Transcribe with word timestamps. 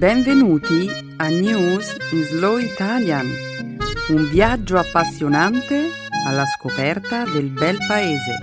Benvenuti 0.00 0.88
a 1.18 1.28
News 1.28 1.94
in 2.12 2.22
Slow 2.22 2.56
Italian, 2.56 3.26
un 4.08 4.30
viaggio 4.30 4.78
appassionante 4.78 5.90
alla 6.26 6.46
scoperta 6.46 7.24
del 7.24 7.50
bel 7.50 7.76
paese. 7.86 8.38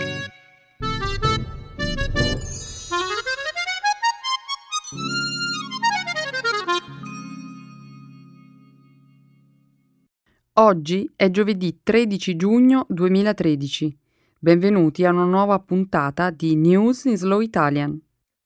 Oggi 10.54 11.11
è 11.15 11.32
giovedì 11.32 11.79
13 11.82 12.36
giugno 12.36 12.86
2013. 12.87 13.97
Benvenuti 14.37 15.05
a 15.05 15.10
una 15.10 15.25
nuova 15.25 15.57
puntata 15.57 16.29
di 16.29 16.55
News 16.55 17.05
in 17.05 17.18
Slow 17.18 17.39
Italian. 17.39 18.00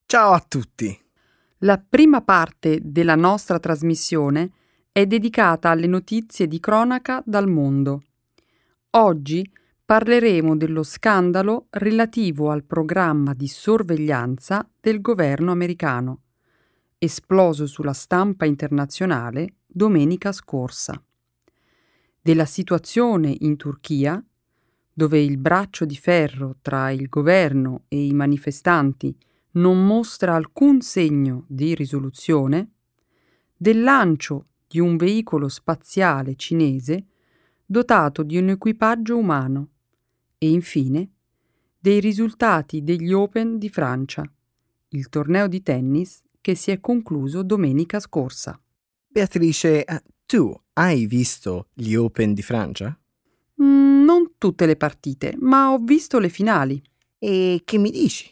Ciao 0.06 0.32
a 0.32 0.40
tutti! 0.48 1.01
La 1.64 1.78
prima 1.78 2.22
parte 2.22 2.80
della 2.82 3.14
nostra 3.14 3.60
trasmissione 3.60 4.52
è 4.92 5.06
dedicata 5.06 5.70
alle 5.70 5.86
notizie 5.86 6.48
di 6.48 6.60
cronaca 6.60 7.22
dal 7.24 7.48
mondo. 7.48 8.02
Oggi 8.92 9.48
parleremo 9.86 10.58
dello 10.58 10.82
scandalo 10.82 11.68
relativo 11.70 12.50
al 12.50 12.64
programma 12.64 13.36
di 13.36 13.48
sorveglianza 13.48 14.68
del 14.80 15.02
governo 15.02 15.52
americano, 15.52 16.22
esploso 16.98 17.68
sulla 17.68 17.94
stampa 17.94 18.46
internazionale 18.46 19.58
domenica 19.68 20.32
scorsa, 20.32 21.00
della 22.20 22.46
situazione 22.46 23.36
in 23.38 23.56
Turchia, 23.56 24.20
dove 24.92 25.20
il 25.20 25.38
braccio 25.38 25.86
di 25.86 25.96
ferro 25.96 26.56
tra 26.60 26.90
il 26.90 27.08
governo 27.08 27.84
e 27.88 28.04
i 28.04 28.14
manifestanti 28.14 29.16
non 29.54 29.86
mostra 29.86 30.36
alcun 30.36 30.82
segno 30.82 31.46
di 31.48 31.76
risoluzione, 31.76 32.72
del 33.56 33.82
lancio 33.82 34.48
di 34.68 34.80
un 34.80 34.96
veicolo 34.96 35.50
spaziale 35.50 36.36
cinese 36.36 37.06
dotato 37.66 38.24
di 38.24 38.38
un 38.38 38.50
equipaggio 38.50 39.18
umano 39.18 39.70
e 40.38 40.50
infine 40.50 41.10
dei 41.80 42.00
risultati 42.00 42.84
degli 42.84 43.12
Open 43.12 43.58
di 43.58 43.70
Francia, 43.70 44.24
il 44.90 45.10
torneo 45.10 45.48
di 45.48 45.62
tennis 45.62 46.22
che 46.42 46.56
si 46.56 46.72
è 46.72 46.80
concluso 46.80 47.44
domenica 47.44 48.00
scorsa. 48.00 48.60
Beatrice, 49.08 49.86
eh, 49.86 50.04
tu 50.26 50.54
hai 50.74 51.06
visto 51.06 51.68
gli 51.74 51.96
Open 51.96 52.34
di 52.34 52.42
Francia? 52.42 52.98
Mm, 53.62 54.04
non 54.04 54.34
tutte 54.38 54.66
le 54.66 54.76
partite, 54.76 55.36
ma 55.40 55.72
ho 55.72 55.78
visto 55.80 56.20
le 56.20 56.30
finali. 56.30 56.82
E 57.20 57.62
che 57.64 57.78
mi 57.78 57.92
dici? 57.92 58.30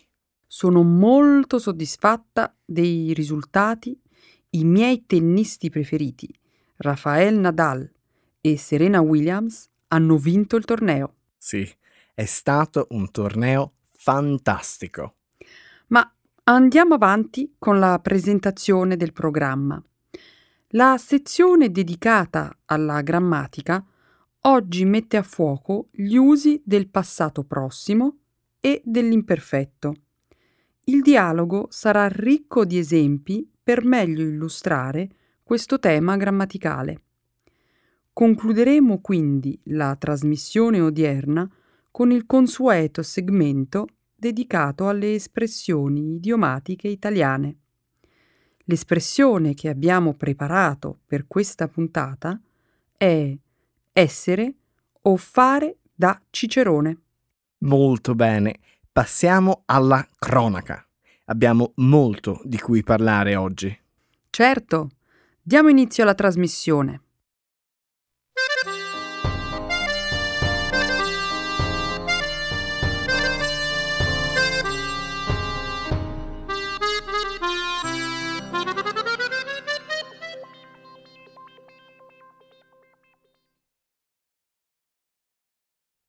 Sono 0.52 0.82
molto 0.82 1.60
soddisfatta 1.60 2.56
dei 2.66 3.14
risultati. 3.14 3.96
I 4.50 4.64
miei 4.64 5.06
tennisti 5.06 5.70
preferiti, 5.70 6.28
Rafael 6.78 7.38
Nadal 7.38 7.88
e 8.42 8.58
Serena 8.58 9.00
Williams, 9.00 9.70
hanno 9.90 10.18
vinto 10.18 10.56
il 10.56 10.66
torneo. 10.66 11.18
Sì, 11.38 11.72
è 12.16 12.26
stato 12.26 12.88
un 12.90 13.12
torneo 13.12 13.74
fantastico. 13.92 15.18
Ma 15.90 16.12
andiamo 16.46 16.96
avanti 16.96 17.54
con 17.60 17.78
la 17.78 18.00
presentazione 18.00 18.98
del 18.98 19.14
programma. 19.14 19.80
La 20.70 20.98
sezione 20.98 21.70
dedicata 21.70 22.58
alla 22.66 23.02
grammatica 23.02 23.86
oggi 24.42 24.84
mette 24.84 25.16
a 25.16 25.22
fuoco 25.24 25.90
gli 25.92 26.16
usi 26.16 26.60
del 26.66 26.90
passato 26.90 27.44
prossimo 27.44 28.18
e 28.60 28.82
dell'imperfetto. 28.84 29.94
Il 30.90 31.04
dialogo 31.04 31.68
sarà 31.70 32.08
ricco 32.08 32.66
di 32.66 32.80
esempi 32.80 33.48
per 33.62 33.86
meglio 33.86 34.24
illustrare 34.24 35.08
questo 35.44 35.78
tema 35.78 36.18
grammaticale. 36.18 37.02
Concluderemo 38.12 39.00
quindi 39.00 39.60
la 39.66 39.96
trasmissione 39.96 40.82
odierna 40.82 41.48
con 41.92 42.10
il 42.10 42.26
consueto 42.26 43.04
segmento 43.04 43.86
dedicato 44.16 44.88
alle 44.88 45.14
espressioni 45.14 46.16
idiomatiche 46.16 46.88
italiane. 46.88 47.58
L'espressione 48.64 49.54
che 49.54 49.70
abbiamo 49.70 50.16
preparato 50.16 51.02
per 51.06 51.28
questa 51.28 51.68
puntata 51.68 52.42
è 52.98 53.38
essere 53.94 54.56
o 55.04 55.16
fare 55.18 55.78
da 55.94 56.20
Cicerone. 56.32 56.98
Molto 57.60 58.16
bene. 58.16 58.58
Passiamo 58.92 59.62
alla 59.66 60.06
cronaca. 60.18 60.89
Abbiamo 61.30 61.74
molto 61.76 62.42
di 62.44 62.58
cui 62.58 62.82
parlare 62.84 63.36
oggi. 63.36 63.76
Certo. 64.32 64.90
Diamo 65.40 65.70
inizio 65.70 66.02
alla 66.02 66.16
trasmissione. 66.16 67.02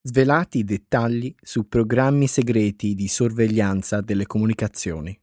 Svelati 0.02 0.64
dettagli 0.64 1.34
su 1.42 1.68
programmi 1.68 2.26
segreti 2.26 2.94
di 2.94 3.06
sorveglianza 3.06 4.00
delle 4.00 4.24
comunicazioni. 4.24 5.14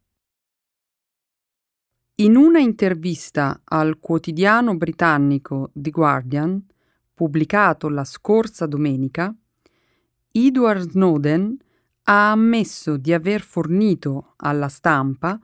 In 2.17 2.35
una 2.35 2.59
intervista 2.59 3.61
al 3.63 3.97
quotidiano 3.99 4.77
britannico 4.77 5.71
The 5.73 5.89
Guardian, 5.89 6.63
pubblicato 7.11 7.89
la 7.89 8.03
scorsa 8.03 8.67
domenica, 8.67 9.35
Edward 10.31 10.91
Snowden 10.91 11.57
ha 12.03 12.29
ammesso 12.29 12.97
di 12.97 13.13
aver 13.13 13.41
fornito 13.41 14.35
alla 14.35 14.67
stampa 14.67 15.39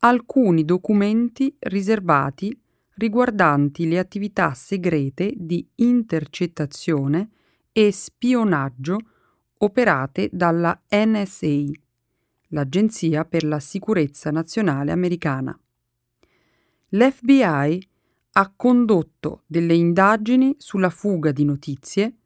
alcuni 0.00 0.62
documenti 0.66 1.56
riservati 1.58 2.54
riguardanti 2.96 3.88
le 3.88 3.98
attività 3.98 4.52
segrete 4.52 5.32
di 5.34 5.66
intercettazione 5.76 7.30
e 7.76 7.90
spionaggio 7.90 8.98
operate 9.58 10.30
dalla 10.32 10.80
NSA, 10.88 11.64
l'Agenzia 12.50 13.24
per 13.24 13.42
la 13.42 13.58
Sicurezza 13.58 14.30
Nazionale 14.30 14.92
Americana. 14.92 15.58
L'FBI 16.90 17.88
ha 18.36 18.52
condotto 18.54 19.42
delle 19.46 19.74
indagini 19.74 20.54
sulla 20.58 20.90
fuga 20.90 21.32
di 21.32 21.44
notizie 21.44 22.18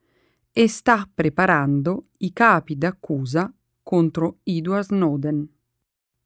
e 0.52 0.68
sta 0.68 1.08
preparando 1.12 2.08
i 2.18 2.32
capi 2.34 2.76
d'accusa 2.76 3.50
contro 3.82 4.40
Edward 4.42 4.84
Snowden. 4.84 5.48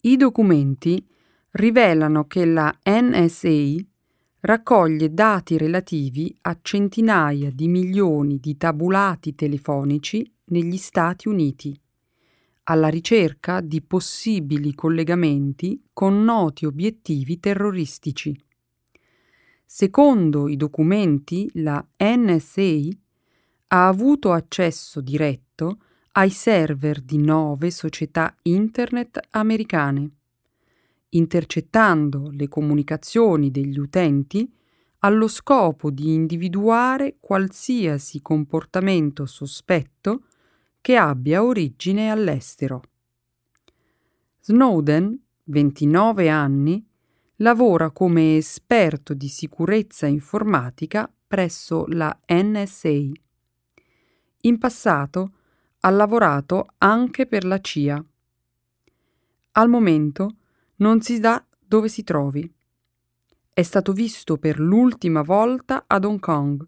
I 0.01 0.17
documenti 0.17 1.07
rivelano 1.53 2.27
che 2.27 2.45
la 2.45 2.77
NSA 2.85 3.85
raccoglie 4.45 5.15
dati 5.15 5.57
relativi 5.57 6.37
a 6.43 6.59
centinaia 6.61 7.51
di 7.53 7.69
milioni 7.69 8.41
di 8.41 8.57
tabulati 8.57 9.37
telefonici 9.37 10.29
negli 10.47 10.79
Stati 10.79 11.29
Uniti, 11.29 11.79
alla 12.65 12.89
ricerca 12.89 13.61
di 13.61 13.81
possibili 13.83 14.75
collegamenti 14.75 15.81
con 15.93 16.25
noti 16.25 16.67
obiettivi 16.67 17.39
terroristici. 17.39 18.37
Secondo 19.65 20.49
i 20.49 20.57
documenti, 20.57 21.49
la 21.55 21.85
NSA 21.99 22.89
ha 23.69 23.87
avuto 23.87 24.33
accesso 24.33 25.01
diretto 25.01 25.79
ai 26.13 26.31
server 26.31 27.01
di 27.01 27.19
nove 27.19 27.71
società 27.71 28.35
internet 28.43 29.21
americane 29.31 30.17
intercettando 31.15 32.31
le 32.31 32.49
comunicazioni 32.49 33.51
degli 33.51 33.79
utenti 33.79 34.51
allo 34.99 35.29
scopo 35.29 35.91
di 35.91 36.13
individuare 36.13 37.17
qualsiasi 37.19 38.23
comportamento 38.23 39.27
sospetto 39.27 40.25
che 40.81 40.97
abbia 40.97 41.43
origine 41.43 42.11
all'estero. 42.11 42.83
Snowden, 44.41 45.21
29 45.45 46.29
anni, 46.29 46.85
lavora 47.37 47.91
come 47.91 48.37
esperto 48.37 49.15
di 49.15 49.29
sicurezza 49.29 50.07
informatica 50.07 51.13
presso 51.27 51.85
la 51.89 52.17
NSA. 52.29 53.11
In 54.43 54.59
passato 54.59 55.33
ha 55.81 55.91
lavorato 55.91 56.67
anche 56.79 57.27
per 57.27 57.45
la 57.45 57.61
CIA. 57.61 58.05
Al 59.53 59.69
momento 59.69 60.37
non 60.83 61.01
si 61.01 61.21
sa 61.21 61.43
dove 61.59 61.89
si 61.89 62.03
trovi. 62.03 62.53
È 63.55 63.63
stato 63.63 63.93
visto 63.93 64.37
per 64.37 64.59
l'ultima 64.59 65.23
volta 65.23 65.85
ad 65.87 66.05
Hong 66.05 66.19
Kong, 66.19 66.67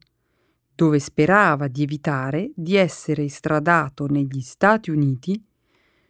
dove 0.72 1.00
sperava 1.00 1.66
di 1.66 1.82
evitare 1.82 2.52
di 2.55 2.76
essere 2.76 3.25
estradato 3.25 4.06
negli 4.06 4.40
Stati 4.40 4.90
Uniti, 4.90 5.44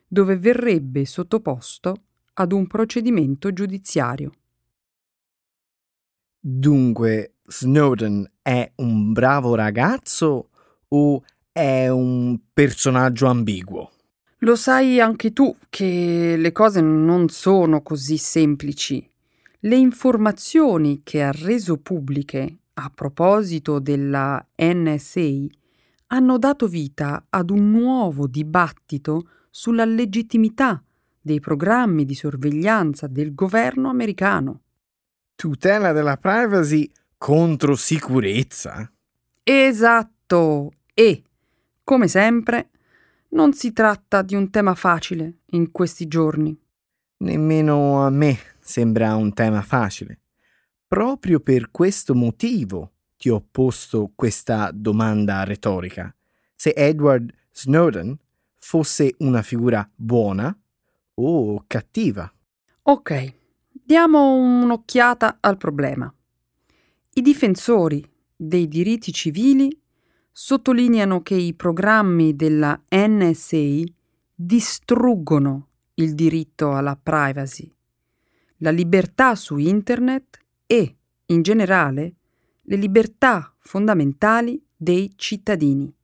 dove 0.06 0.36
verrebbe 0.36 1.06
sottoposto 1.06 2.02
ad 2.34 2.52
un 2.52 2.66
procedimento 2.66 3.52
giudiziario. 3.52 4.32
Dunque, 6.38 7.36
Snowden 7.46 8.30
è 8.42 8.70
un 8.76 9.12
bravo 9.12 9.54
ragazzo 9.54 10.50
o 10.88 11.24
è 11.50 11.88
un 11.88 12.38
personaggio 12.52 13.26
ambiguo? 13.28 13.94
Lo 14.44 14.56
sai 14.56 15.00
anche 15.00 15.32
tu 15.32 15.56
che 15.70 16.35
le 16.37 16.52
cose 16.52 16.82
non 16.82 17.31
sono 17.31 17.81
così 17.81 18.19
semplici. 18.19 19.11
Le 19.61 19.76
informazioni 19.76 21.00
che 21.02 21.23
ha 21.23 21.32
reso 21.32 21.79
pubbliche 21.79 22.58
a 22.75 22.93
proposito 22.94 23.79
della 23.79 24.46
NSA 24.55 25.46
hanno 26.08 26.37
dato 26.37 26.69
vita 26.69 27.25
ad 27.31 27.49
un 27.49 27.70
nuovo 27.70 28.26
dibattito 28.26 29.31
sulla 29.49 29.87
legittimità 29.87 30.82
dei 31.19 31.40
programmi 31.40 32.05
di 32.05 32.14
sorveglianza 32.14 33.06
del 33.06 33.35
governo 33.35 33.88
americano. 33.88 34.61
Tutela 35.35 35.93
della 35.93 36.19
privacy 36.19 36.90
contro 37.17 37.75
sicurezza? 37.76 38.93
Esatto. 39.43 40.70
E, 40.93 41.23
come 41.82 42.08
sempre, 42.08 42.69
non 43.34 43.52
si 43.52 43.72
tratta 43.72 44.22
di 44.22 44.34
un 44.34 44.50
tema 44.50 44.75
facile 44.75 45.40
in 45.50 45.70
questi 45.70 46.06
giorni. 46.06 46.56
Nemmeno 47.19 48.04
a 48.04 48.10
me 48.10 48.38
sembra 48.60 49.14
un 49.16 49.32
tema 49.32 49.62
facile. 49.62 50.20
Proprio 50.86 51.40
per 51.40 51.70
questo 51.70 52.14
motivo 52.14 52.92
ti 53.16 53.28
ho 53.28 53.44
posto 53.50 54.12
questa 54.14 54.70
domanda 54.72 55.42
retorica. 55.44 56.14
Se 56.54 56.72
Edward 56.76 57.32
Snowden 57.50 58.16
fosse 58.58 59.14
una 59.19 59.42
figura 59.42 59.88
buona 59.94 60.56
o 61.14 61.64
cattiva? 61.66 62.32
Ok, 62.82 63.32
diamo 63.72 64.34
un'occhiata 64.34 65.38
al 65.40 65.56
problema. 65.56 66.12
I 67.14 67.22
difensori 67.22 68.08
dei 68.37 68.69
diritti 68.69 69.12
civili 69.12 69.76
sottolineano 70.36 71.22
che 71.22 71.36
i 71.36 71.54
programmi 71.54 72.34
della 72.34 72.82
NSA 72.90 73.82
distruggono 74.34 75.69
il 75.94 76.16
diritto 76.16 76.75
alla 76.75 76.98
privacy, 77.00 77.72
la 78.56 78.70
libertà 78.70 79.36
su 79.36 79.58
Internet 79.58 80.38
e, 80.66 80.96
in 81.26 81.42
generale, 81.42 82.16
le 82.62 82.75
libertà 82.75 83.54
fondamentali 83.60 84.60
dei 84.76 85.12
cittadini. 85.14 85.94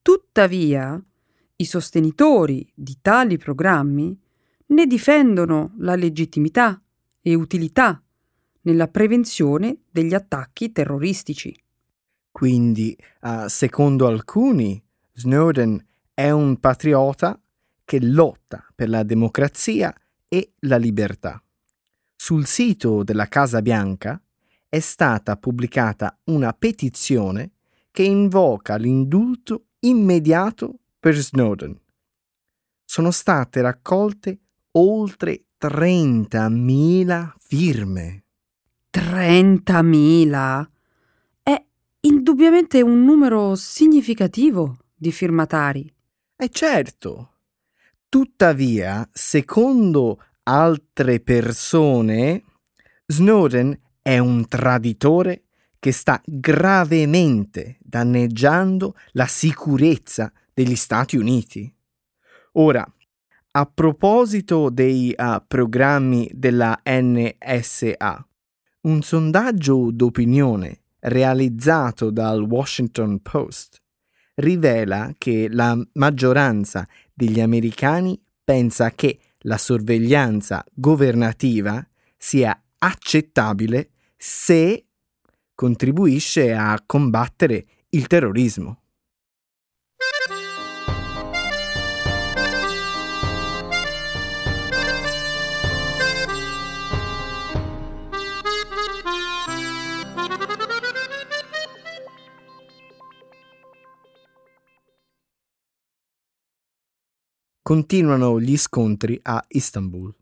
Tuttavia, 0.00 0.98
i 1.56 1.64
sostenitori 1.66 2.66
di 2.74 2.96
tali 3.02 3.36
programmi 3.36 4.18
ne 4.68 4.86
difendono 4.86 5.74
la 5.76 5.94
legittimità 5.94 6.82
e 7.20 7.34
utilità 7.34 8.02
nella 8.62 8.88
prevenzione 8.88 9.82
degli 9.90 10.14
attacchi 10.14 10.72
terroristici. 10.72 11.54
Quindi, 12.36 12.94
uh, 13.22 13.48
secondo 13.48 14.06
alcuni, 14.06 14.78
Snowden 15.14 15.82
è 16.12 16.28
un 16.28 16.60
patriota 16.60 17.40
che 17.82 17.98
lotta 17.98 18.62
per 18.74 18.90
la 18.90 19.04
democrazia 19.04 19.94
e 20.28 20.52
la 20.58 20.76
libertà. 20.76 21.42
Sul 22.14 22.44
sito 22.44 23.02
della 23.04 23.26
Casa 23.28 23.62
Bianca 23.62 24.20
è 24.68 24.80
stata 24.80 25.38
pubblicata 25.38 26.14
una 26.24 26.52
petizione 26.52 27.52
che 27.90 28.02
invoca 28.02 28.76
l'indulto 28.76 29.68
immediato 29.80 30.80
per 31.00 31.14
Snowden. 31.16 31.74
Sono 32.84 33.12
state 33.12 33.62
raccolte 33.62 34.40
oltre 34.72 35.46
30.000 35.58 37.32
firme. 37.38 38.24
30.000? 38.92 40.74
Indubbiamente 42.06 42.82
un 42.82 43.04
numero 43.04 43.56
significativo 43.56 44.78
di 44.94 45.10
firmatari. 45.10 45.92
E 46.36 46.48
certo. 46.50 47.32
Tuttavia, 48.08 49.06
secondo 49.12 50.22
altre 50.44 51.18
persone, 51.20 52.44
Snowden 53.06 53.78
è 54.00 54.18
un 54.18 54.46
traditore 54.46 55.46
che 55.80 55.90
sta 55.90 56.20
gravemente 56.24 57.78
danneggiando 57.80 58.94
la 59.12 59.26
sicurezza 59.26 60.32
degli 60.54 60.76
Stati 60.76 61.16
Uniti. 61.16 61.72
Ora, 62.52 62.86
a 63.50 63.66
proposito 63.66 64.70
dei 64.70 65.12
uh, 65.16 65.42
programmi 65.46 66.30
della 66.32 66.80
NSA, 66.84 68.26
un 68.82 69.02
sondaggio 69.02 69.90
d'opinione 69.90 70.82
realizzato 71.06 72.10
dal 72.10 72.42
Washington 72.42 73.20
Post 73.20 73.80
rivela 74.34 75.14
che 75.16 75.48
la 75.50 75.78
maggioranza 75.94 76.86
degli 77.12 77.40
americani 77.40 78.20
pensa 78.44 78.90
che 78.90 79.18
la 79.40 79.56
sorveglianza 79.56 80.64
governativa 80.74 81.86
sia 82.16 82.60
accettabile 82.78 83.90
se 84.16 84.84
contribuisce 85.54 86.52
a 86.52 86.80
combattere 86.84 87.66
il 87.90 88.06
terrorismo. 88.06 88.82
Continuano 107.66 108.40
gli 108.40 108.56
scontri 108.56 109.18
a 109.22 109.44
Istanbul. 109.48 110.14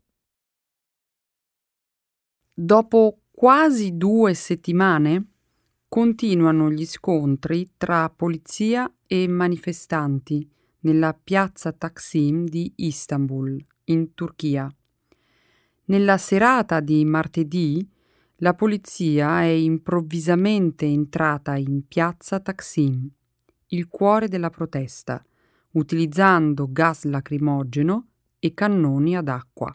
Dopo 2.51 3.19
quasi 3.29 3.95
due 3.97 4.33
settimane 4.33 5.27
continuano 5.87 6.71
gli 6.71 6.87
scontri 6.87 7.73
tra 7.77 8.09
polizia 8.09 8.91
e 9.05 9.27
manifestanti 9.27 10.49
nella 10.79 11.13
piazza 11.13 11.71
Taksim 11.71 12.45
di 12.45 12.73
Istanbul, 12.77 13.63
in 13.83 14.15
Turchia. 14.15 14.67
Nella 15.83 16.17
serata 16.17 16.79
di 16.79 17.05
martedì 17.05 17.87
la 18.37 18.55
polizia 18.55 19.41
è 19.41 19.49
improvvisamente 19.49 20.87
entrata 20.87 21.55
in 21.57 21.85
piazza 21.87 22.39
Taksim, 22.39 23.07
il 23.67 23.87
cuore 23.87 24.29
della 24.29 24.49
protesta, 24.49 25.23
utilizzando 25.75 26.67
gas 26.71 27.03
lacrimogeno 27.05 28.07
e 28.39 28.53
cannoni 28.53 29.15
ad 29.15 29.27
acqua. 29.27 29.73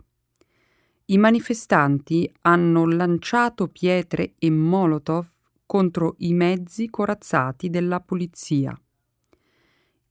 I 1.06 1.18
manifestanti 1.18 2.30
hanno 2.42 2.86
lanciato 2.86 3.68
pietre 3.68 4.34
e 4.38 4.50
molotov 4.50 5.26
contro 5.66 6.14
i 6.18 6.32
mezzi 6.32 6.88
corazzati 6.88 7.68
della 7.68 8.00
polizia. 8.00 8.78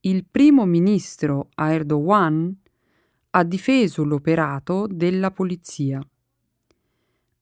Il 0.00 0.24
primo 0.30 0.64
ministro 0.64 1.48
Erdogan 1.54 2.54
ha 3.30 3.44
difeso 3.44 4.04
l'operato 4.04 4.86
della 4.90 5.30
polizia. 5.30 6.00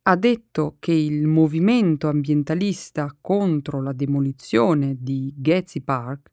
Ha 0.02 0.16
detto 0.16 0.76
che 0.78 0.92
il 0.92 1.26
movimento 1.26 2.08
ambientalista 2.08 3.14
contro 3.20 3.82
la 3.82 3.92
demolizione 3.92 4.96
di 4.98 5.32
Gezi 5.36 5.82
Park 5.82 6.30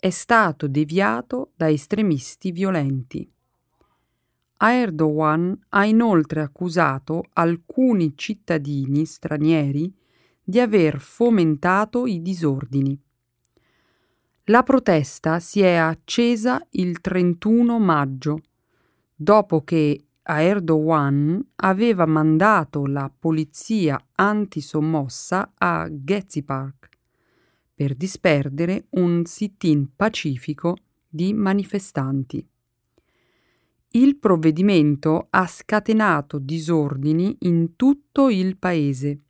è 0.00 0.10
stato 0.10 0.68
deviato 0.68 1.50
da 1.56 1.68
estremisti 1.68 2.52
violenti. 2.52 3.28
Erdogan 4.56 5.58
ha 5.70 5.84
inoltre 5.86 6.40
accusato 6.40 7.24
alcuni 7.32 8.12
cittadini 8.16 9.04
stranieri 9.04 9.92
di 10.40 10.60
aver 10.60 11.00
fomentato 11.00 12.06
i 12.06 12.22
disordini. 12.22 12.96
La 14.44 14.62
protesta 14.62 15.40
si 15.40 15.60
è 15.62 15.74
accesa 15.74 16.64
il 16.70 17.00
31 17.00 17.78
maggio, 17.80 18.38
dopo 19.14 19.64
che 19.64 20.06
Erdogan 20.22 21.44
aveva 21.56 22.06
mandato 22.06 22.86
la 22.86 23.10
polizia 23.16 24.00
antisommossa 24.14 25.54
a 25.56 25.88
Gezi 25.90 26.44
Park 26.44 26.97
per 27.78 27.94
disperdere 27.94 28.86
un 28.90 29.24
sit-in 29.24 29.94
pacifico 29.94 30.78
di 31.08 31.32
manifestanti. 31.32 32.44
Il 33.90 34.16
provvedimento 34.16 35.28
ha 35.30 35.46
scatenato 35.46 36.40
disordini 36.40 37.36
in 37.42 37.76
tutto 37.76 38.30
il 38.30 38.56
paese, 38.56 39.20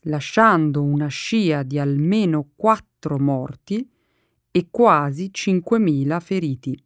lasciando 0.00 0.82
una 0.82 1.06
scia 1.06 1.62
di 1.62 1.78
almeno 1.78 2.50
quattro 2.56 3.20
morti 3.20 3.88
e 4.50 4.66
quasi 4.68 5.30
5.000 5.32 6.20
feriti. 6.20 6.84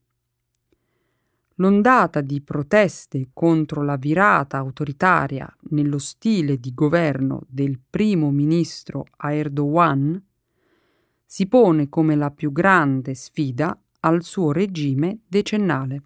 l'ondata 1.54 2.20
di 2.20 2.42
proteste 2.42 3.30
contro 3.32 3.82
la 3.82 3.96
virata 3.96 4.58
autoritaria 4.58 5.50
nello 5.70 5.98
stile 5.98 6.58
di 6.58 6.74
governo 6.74 7.40
del 7.48 7.80
primo 7.88 8.30
ministro 8.30 9.06
Erdogan 9.16 10.22
si 11.34 11.48
pone 11.48 11.88
come 11.88 12.14
la 12.14 12.30
più 12.30 12.52
grande 12.52 13.16
sfida 13.16 13.76
al 14.02 14.22
suo 14.22 14.52
regime 14.52 15.18
decennale. 15.26 16.02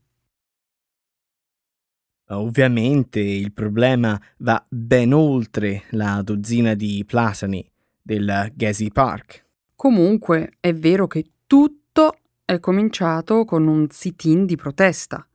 Ovviamente 2.28 3.20
il 3.20 3.52
problema 3.52 4.18
va 4.38 4.64
ben 4.66 5.12
oltre 5.12 5.82
la 5.90 6.23
dozzina 6.23 6.73
di 6.73 7.04
platani 7.06 7.70
del 8.00 8.50
Gezi 8.54 8.90
Park. 8.90 9.44
Comunque 9.76 10.56
è 10.61 10.73
vero 10.73 11.06
che 11.06 11.26
tutto 11.47 12.20
è 12.47 12.58
cominciato 12.58 13.44
con 13.44 13.66
un 13.66 13.87
sit-in 13.90 14.47
di 14.47 14.56
protesta. 14.56 15.28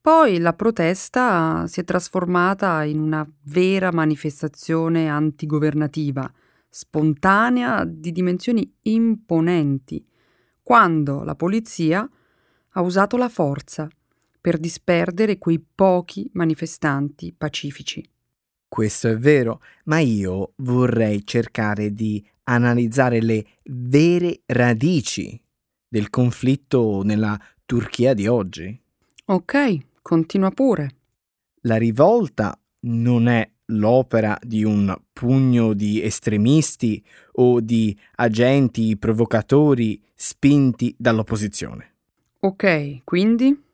Poi 0.00 0.38
la 0.38 0.52
protesta 0.52 1.68
si 1.68 1.78
è 1.78 1.84
trasformata 1.84 2.82
in 2.82 2.98
una 2.98 3.24
vera 3.42 3.92
manifestazione 3.92 5.08
antigovernativa, 5.08 6.28
spontanea 6.74 7.84
di 7.84 8.12
dimensioni 8.12 8.78
imponenti, 8.84 10.02
quando 10.62 11.22
la 11.22 11.34
polizia 11.34 12.08
ha 12.70 12.80
usato 12.80 13.18
la 13.18 13.28
forza 13.28 13.90
per 14.40 14.56
disperdere 14.56 15.36
quei 15.36 15.62
pochi 15.62 16.30
manifestanti 16.32 17.34
pacifici. 17.36 18.02
Questo 18.66 19.08
è 19.08 19.18
vero, 19.18 19.60
ma 19.84 19.98
io 19.98 20.54
vorrei 20.56 21.26
cercare 21.26 21.92
di 21.92 22.26
analizzare 22.44 23.20
le 23.20 23.44
vere 23.64 24.40
radici 24.46 25.38
del 25.86 26.08
conflitto 26.08 27.02
nella 27.02 27.38
Turchia 27.66 28.14
di 28.14 28.26
oggi. 28.26 28.80
Ok, 29.26 29.78
continua 30.00 30.50
pure. 30.50 30.96
La 31.64 31.76
rivolta 31.76 32.58
non 32.86 33.28
è 33.28 33.46
l'opera 33.72 34.38
di 34.42 34.64
un 34.64 34.94
pugno 35.12 35.72
di 35.74 36.02
estremisti 36.02 37.04
o 37.32 37.60
di 37.60 37.96
agenti 38.16 38.96
provocatori 38.96 40.02
spinti 40.14 40.94
dall'opposizione. 40.98 41.90
Ok, 42.40 43.04
quindi? 43.04 43.70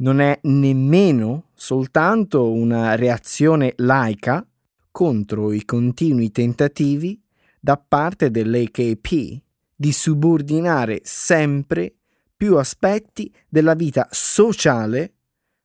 non 0.00 0.20
è 0.20 0.38
nemmeno 0.42 1.50
soltanto 1.54 2.52
una 2.52 2.94
reazione 2.94 3.72
laica 3.76 4.46
contro 4.90 5.52
i 5.52 5.64
continui 5.64 6.30
tentativi 6.30 7.20
da 7.58 7.76
parte 7.76 8.30
dell'AKP 8.30 9.42
di 9.74 9.92
subordinare 9.92 11.00
sempre 11.04 11.94
più 12.36 12.56
aspetti 12.56 13.32
della 13.48 13.74
vita 13.74 14.08
sociale 14.10 15.14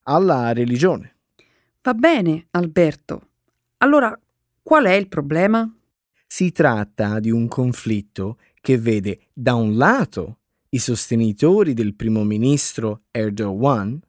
alla 0.04 0.52
religione. 0.54 1.16
Va 1.82 1.94
bene, 1.94 2.48
Alberto. 2.52 3.30
Allora, 3.78 4.18
qual 4.62 4.86
è 4.86 4.94
il 4.94 5.08
problema? 5.08 5.70
Si 6.26 6.52
tratta 6.52 7.20
di 7.20 7.30
un 7.30 7.48
conflitto 7.48 8.38
che 8.62 8.78
vede 8.78 9.28
da 9.34 9.54
un 9.54 9.78
lato 9.78 10.40
i 10.70 10.80
sostenitori 10.80 11.74
del 11.74 11.96
primo 11.96 12.24
ministro 12.24 13.04
Erdogan 13.12 14.00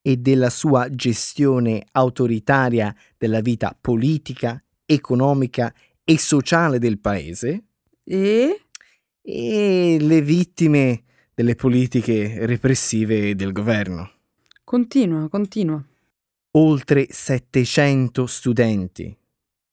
e 0.00 0.16
della 0.16 0.50
sua 0.50 0.88
gestione 0.90 1.84
autoritaria 1.92 2.94
della 3.18 3.40
vita 3.40 3.76
politica, 3.78 4.62
economica 4.86 5.74
e 6.04 6.18
sociale 6.18 6.78
del 6.78 6.98
paese 6.98 7.64
e, 8.04 8.60
e 9.22 9.96
le 9.98 10.22
vittime 10.22 11.02
delle 11.34 11.54
politiche 11.54 12.46
repressive 12.46 13.34
del 13.34 13.52
governo. 13.52 14.10
Continua, 14.62 15.28
continua. 15.28 15.84
Oltre 16.56 17.06
700 17.10 18.26
studenti 18.26 19.16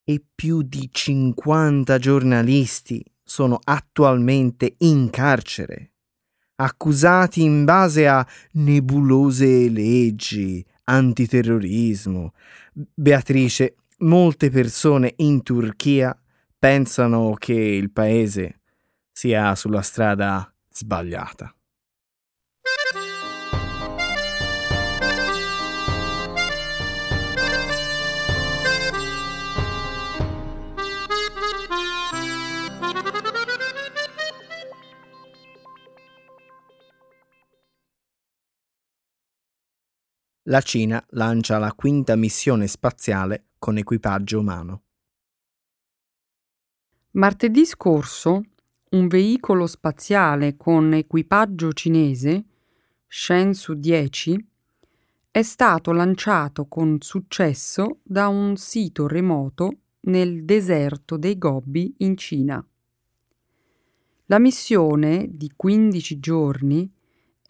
e 0.03 0.23
più 0.33 0.63
di 0.63 0.89
50 0.91 1.97
giornalisti 1.99 3.03
sono 3.23 3.59
attualmente 3.63 4.75
in 4.79 5.09
carcere 5.09 5.91
accusati 6.61 7.41
in 7.41 7.65
base 7.65 8.07
a 8.07 8.25
nebulose 8.53 9.67
leggi, 9.69 10.63
antiterrorismo. 10.85 12.33
Beatrice, 12.71 13.75
molte 13.99 14.49
persone 14.49 15.13
in 15.17 15.41
Turchia 15.41 16.15
pensano 16.57 17.33
che 17.33 17.53
il 17.53 17.91
paese 17.91 18.59
sia 19.11 19.55
sulla 19.55 19.81
strada 19.81 20.53
sbagliata. 20.71 21.53
La 40.45 40.61
Cina 40.61 41.03
lancia 41.09 41.59
la 41.59 41.73
quinta 41.73 42.15
missione 42.15 42.65
spaziale 42.67 43.49
con 43.59 43.77
equipaggio 43.77 44.39
umano. 44.39 44.83
Martedì 47.11 47.65
scorso 47.65 48.41
un 48.91 49.07
veicolo 49.07 49.67
spaziale 49.67 50.57
con 50.57 50.93
equipaggio 50.93 51.71
cinese, 51.73 52.45
Shenzhou 53.07 53.75
10, 53.75 54.47
è 55.29 55.43
stato 55.43 55.91
lanciato 55.91 56.67
con 56.67 56.97
successo 56.99 57.99
da 58.03 58.27
un 58.27 58.57
sito 58.57 59.07
remoto 59.07 59.77
nel 60.01 60.43
deserto 60.43 61.17
dei 61.17 61.37
Gobi 61.37 61.93
in 61.99 62.17
Cina. 62.17 62.65
La 64.25 64.39
missione 64.39 65.27
di 65.29 65.51
15 65.55 66.19
giorni 66.19 66.91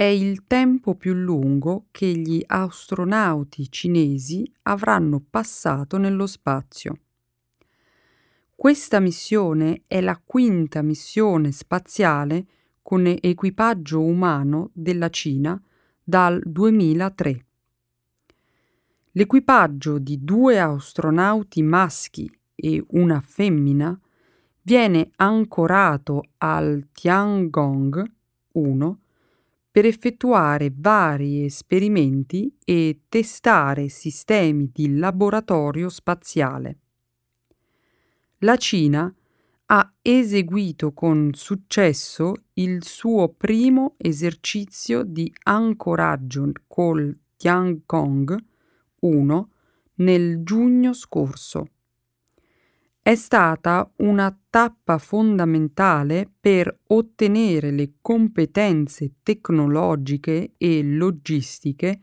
è 0.02 0.06
il 0.06 0.48
tempo 0.48 0.96
più 0.96 1.14
lungo 1.14 1.86
che 1.92 2.08
gli 2.08 2.44
astronauti 2.44 3.70
cinesi 3.70 4.52
avranno 4.64 5.24
passato 5.30 6.00
nello 6.00 6.26
spazio. 6.26 7.02
Questa 8.56 9.00
missione 9.00 9.84
è 9.86 10.02
la 10.02 10.20
quinta 10.26 10.82
missione 10.82 11.52
spaziale 11.52 12.48
con 12.82 13.06
equipaggio 13.06 14.02
umano 14.02 14.72
della 14.74 15.10
Cina 15.10 15.62
dal 16.04 16.42
2003. 16.46 17.46
L'equipaggio 19.12 20.00
di 20.00 20.24
due 20.24 20.60
astronauti 20.60 21.62
maschi 21.62 22.28
e 22.56 22.84
una 22.88 23.22
femmina 23.22 23.96
viene 24.64 25.12
ancorato 25.18 26.24
al 26.38 26.88
Tiangong 26.92 28.04
1 28.54 29.01
per 29.72 29.86
effettuare 29.86 30.70
vari 30.76 31.46
esperimenti 31.46 32.54
e 32.66 33.04
testare 33.08 33.88
sistemi 33.88 34.70
di 34.74 34.98
laboratorio 34.98 35.88
spaziale. 35.88 36.78
La 38.40 38.58
Cina 38.58 39.14
ha 39.68 39.94
eseguito 40.02 40.92
con 40.92 41.30
successo 41.32 42.34
il 42.54 42.84
suo 42.84 43.30
primo 43.30 43.96
esercizio 43.98 45.04
di 45.04 45.34
ancoraggio 45.44 46.52
col 46.68 47.18
Tiangong 47.38 48.44
1 49.00 49.50
nel 49.96 50.44
giugno 50.44 50.92
scorso 50.92 51.68
è 53.04 53.16
stata 53.16 53.92
una 53.98 54.38
tappa 54.50 55.00
fondamentale 55.00 56.30
per 56.40 56.82
ottenere 56.88 57.72
le 57.72 57.94
competenze 58.00 59.14
tecnologiche 59.24 60.54
e 60.56 60.84
logistiche 60.84 62.00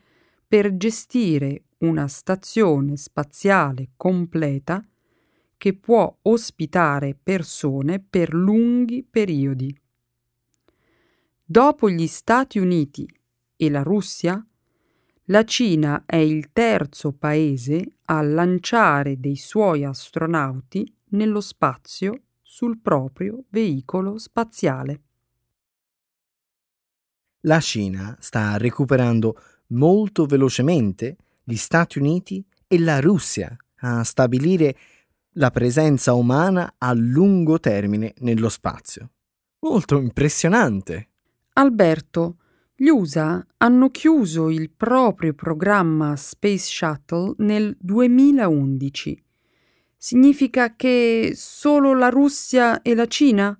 per 0.46 0.76
gestire 0.76 1.62
una 1.78 2.08
stazione 2.08 2.96
spaziale 2.96 3.90
completa 3.94 4.84
che 5.56 5.74
può 5.74 6.12
ospitare 6.22 7.16
persone 7.20 8.00
per 8.00 8.34
lunghi 8.34 9.06
periodi. 9.08 9.72
Dopo 11.44 11.88
gli 11.88 12.06
Stati 12.08 12.58
Uniti 12.58 13.08
e 13.56 13.70
la 13.70 13.82
Russia, 13.82 14.44
la 15.30 15.44
Cina 15.44 16.04
è 16.06 16.16
il 16.16 16.52
terzo 16.52 17.12
paese 17.12 17.96
a 18.06 18.22
lanciare 18.22 19.18
dei 19.20 19.36
suoi 19.36 19.84
astronauti 19.84 20.90
nello 21.10 21.40
spazio 21.40 22.22
sul 22.40 22.78
proprio 22.80 23.44
veicolo 23.50 24.18
spaziale. 24.18 25.02
La 27.42 27.60
Cina 27.60 28.16
sta 28.20 28.56
recuperando 28.56 29.38
molto 29.68 30.24
velocemente 30.24 31.16
gli 31.44 31.56
Stati 31.56 31.98
Uniti 31.98 32.42
e 32.66 32.78
la 32.78 33.00
Russia 33.00 33.54
a 33.80 34.02
stabilire 34.04 34.76
la 35.32 35.50
presenza 35.50 36.14
umana 36.14 36.74
a 36.78 36.92
lungo 36.94 37.60
termine 37.60 38.14
nello 38.20 38.48
spazio. 38.48 39.10
Molto 39.60 39.98
impressionante. 39.98 41.10
Alberto, 41.52 42.38
Gli 42.80 42.90
USA 42.90 43.44
hanno 43.56 43.90
chiuso 43.90 44.50
il 44.50 44.70
proprio 44.70 45.34
programma 45.34 46.14
Space 46.14 46.66
Shuttle 46.66 47.34
nel 47.38 47.76
2011. 47.76 49.20
Significa 49.96 50.76
che 50.76 51.32
solo 51.34 51.92
la 51.92 52.08
Russia 52.08 52.80
e 52.82 52.94
la 52.94 53.06
Cina 53.06 53.58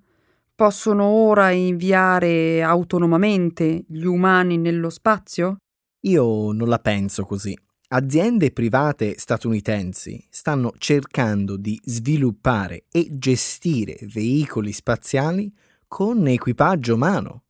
possono 0.55 1.03
ora 1.03 1.51
inviare 1.51 2.63
autonomamente 2.63 3.83
gli 3.89 4.05
umani 4.05 4.57
nello 4.57 4.89
spazio? 4.89 5.57
Io 6.03 6.53
non 6.53 6.69
la 6.69 6.79
penso 6.79 7.25
così. 7.25 7.53
Aziende 7.89 8.51
private 8.51 9.15
statunitensi 9.17 10.27
stanno 10.29 10.71
cercando 10.77 11.57
di 11.57 11.77
sviluppare 11.83 12.85
e 12.89 13.09
gestire 13.11 13.97
veicoli 14.03 14.71
spaziali 14.71 15.53
con 15.89 16.25
equipaggio 16.25 16.93
umano. 16.93 17.43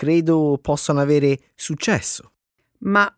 Credo 0.00 0.58
possano 0.62 1.00
avere 1.00 1.50
successo. 1.54 2.32
Ma 2.78 3.14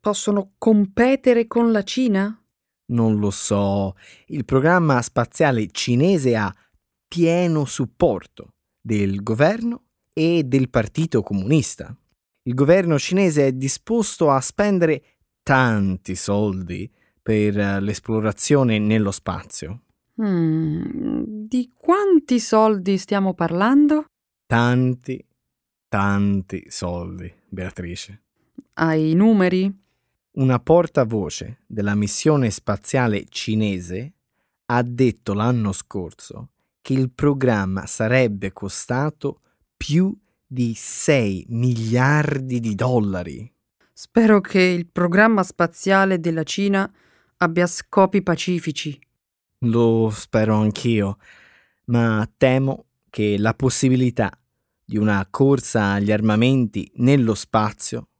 possono 0.00 0.52
competere 0.58 1.46
con 1.46 1.72
la 1.72 1.82
Cina? 1.82 2.38
Non 2.88 3.18
lo 3.18 3.30
so. 3.30 3.96
Il 4.26 4.44
programma 4.44 5.00
spaziale 5.00 5.70
cinese 5.70 6.36
ha 6.36 6.54
pieno 7.08 7.64
supporto 7.64 8.52
del 8.82 9.22
governo 9.22 9.84
e 10.12 10.42
del 10.44 10.68
Partito 10.68 11.22
Comunista. 11.22 11.96
Il 12.42 12.52
governo 12.52 12.98
cinese 12.98 13.46
è 13.46 13.52
disposto 13.52 14.30
a 14.30 14.42
spendere 14.42 15.02
tanti 15.42 16.16
soldi 16.16 16.92
per 17.22 17.54
l'esplorazione 17.82 18.78
nello 18.78 19.10
spazio. 19.10 19.84
Mm, 20.22 21.22
di 21.24 21.72
quanti 21.74 22.40
soldi 22.40 22.98
stiamo 22.98 23.32
parlando? 23.32 24.04
Tanti, 24.44 25.24
tanti 25.92 26.64
soldi, 26.70 27.30
Beatrice. 27.50 28.22
Hai 28.72 29.12
numeri? 29.12 29.70
Una 30.36 30.58
portavoce 30.58 31.58
della 31.66 31.94
missione 31.94 32.50
spaziale 32.50 33.26
cinese 33.28 34.14
ha 34.64 34.82
detto 34.82 35.34
l'anno 35.34 35.70
scorso 35.72 36.52
che 36.80 36.94
il 36.94 37.10
programma 37.10 37.84
sarebbe 37.84 38.54
costato 38.54 39.40
più 39.76 40.18
di 40.46 40.72
6 40.74 41.44
miliardi 41.50 42.58
di 42.58 42.74
dollari. 42.74 43.54
Spero 43.92 44.40
che 44.40 44.62
il 44.62 44.86
programma 44.86 45.42
spaziale 45.42 46.20
della 46.20 46.44
Cina 46.44 46.90
abbia 47.36 47.66
scopi 47.66 48.22
pacifici. 48.22 48.98
Lo 49.58 50.08
spero 50.08 50.54
anch'io, 50.54 51.18
ma 51.86 52.26
temo 52.38 52.86
che 53.10 53.36
la 53.36 53.52
possibilità 53.52 54.32
di 54.92 54.98
una 54.98 55.26
corsa 55.30 55.92
agli 55.92 56.12
armamenti 56.12 56.92
nello 56.96 57.32
spazio, 57.32 58.10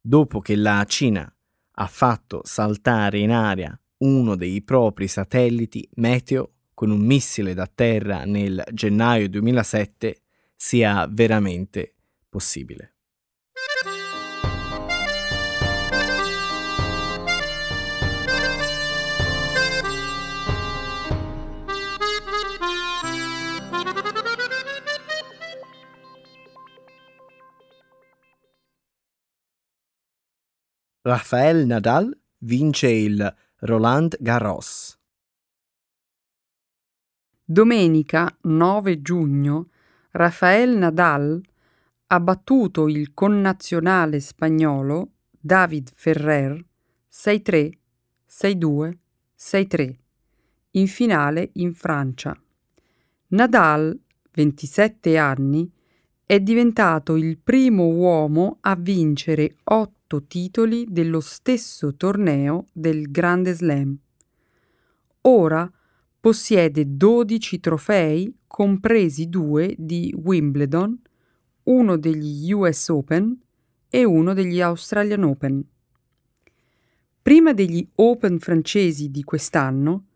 dopo 0.00 0.40
che 0.40 0.56
la 0.56 0.82
Cina 0.88 1.30
ha 1.72 1.86
fatto 1.88 2.40
saltare 2.42 3.18
in 3.18 3.30
aria 3.30 3.78
uno 3.98 4.34
dei 4.34 4.62
propri 4.62 5.08
satelliti 5.08 5.86
meteo 5.96 6.52
con 6.72 6.88
un 6.90 7.00
missile 7.00 7.52
da 7.52 7.66
terra 7.66 8.24
nel 8.24 8.64
gennaio 8.72 9.28
2007, 9.28 10.22
sia 10.56 11.06
veramente 11.06 11.96
possibile. 12.30 12.94
Rafael 31.02 31.64
Nadal 31.64 32.14
vince 32.40 32.90
il 32.90 33.36
Roland 33.60 34.18
Garros. 34.20 34.98
Domenica 37.42 38.36
9 38.42 39.00
giugno 39.00 39.70
Rafael 40.10 40.76
Nadal 40.76 41.40
ha 42.08 42.20
battuto 42.20 42.86
il 42.86 43.14
connazionale 43.14 44.20
spagnolo 44.20 45.12
David 45.30 45.90
Ferrer 45.94 46.62
6-3, 47.10 47.70
6-2, 48.28 48.98
6-3 49.38 49.94
in 50.72 50.86
finale 50.86 51.48
in 51.54 51.72
Francia. 51.72 52.38
Nadal, 53.28 53.98
27 54.32 55.16
anni, 55.16 55.72
è 56.26 56.38
diventato 56.40 57.16
il 57.16 57.38
primo 57.38 57.86
uomo 57.86 58.58
a 58.60 58.76
vincere 58.76 59.56
otto 59.64 59.99
otto 60.10 60.24
titoli 60.26 60.86
dello 60.88 61.20
stesso 61.20 61.94
torneo 61.94 62.66
del 62.72 63.12
Grande 63.12 63.54
Slam. 63.54 63.96
Ora 65.22 65.70
possiede 66.18 66.96
12 66.96 67.60
trofei, 67.60 68.34
compresi 68.48 69.28
due 69.28 69.72
di 69.78 70.12
Wimbledon, 70.20 71.00
uno 71.64 71.96
degli 71.96 72.52
US 72.52 72.88
Open 72.88 73.38
e 73.88 74.04
uno 74.04 74.34
degli 74.34 74.60
Australian 74.60 75.22
Open. 75.22 75.64
Prima 77.22 77.52
degli 77.52 77.86
Open 77.96 78.40
francesi 78.40 79.10
di 79.10 79.22
quest'anno, 79.22 80.06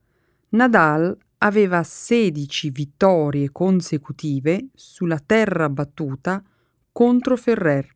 Nadal 0.51 1.17
aveva 1.39 1.83
16 1.85 2.71
vittorie 2.71 3.53
consecutive 3.53 4.71
sulla 4.75 5.21
terra 5.21 5.69
battuta 5.69 6.43
contro 6.91 7.37
Ferrer. 7.37 7.94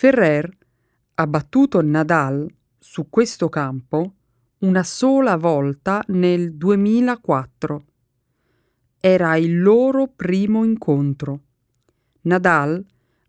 Ferrer 0.00 0.50
ha 1.16 1.26
battuto 1.26 1.82
Nadal 1.82 2.50
su 2.78 3.10
questo 3.10 3.50
campo 3.50 4.14
una 4.60 4.82
sola 4.82 5.36
volta 5.36 6.02
nel 6.06 6.54
2004. 6.54 7.84
Era 8.98 9.36
il 9.36 9.60
loro 9.60 10.06
primo 10.06 10.64
incontro. 10.64 11.42
Nadal 12.22 12.82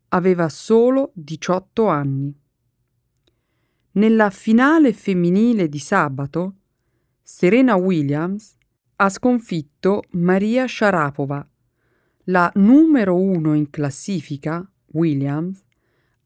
aveva 0.08 0.48
solo 0.48 1.12
18 1.14 1.88
anni. 1.88 2.34
Nella 3.92 4.30
finale 4.30 4.94
femminile 4.94 5.68
di 5.68 5.80
sabato, 5.80 6.56
Serena 7.22 7.76
Williams 7.76 8.56
ha 8.96 9.10
sconfitto 9.10 10.04
Maria 10.12 10.66
Sharapova, 10.70 11.46
la 12.28 12.50
numero 12.56 13.18
uno 13.18 13.56
in 13.56 13.70
classifica, 13.70 14.66
Williams, 14.94 15.66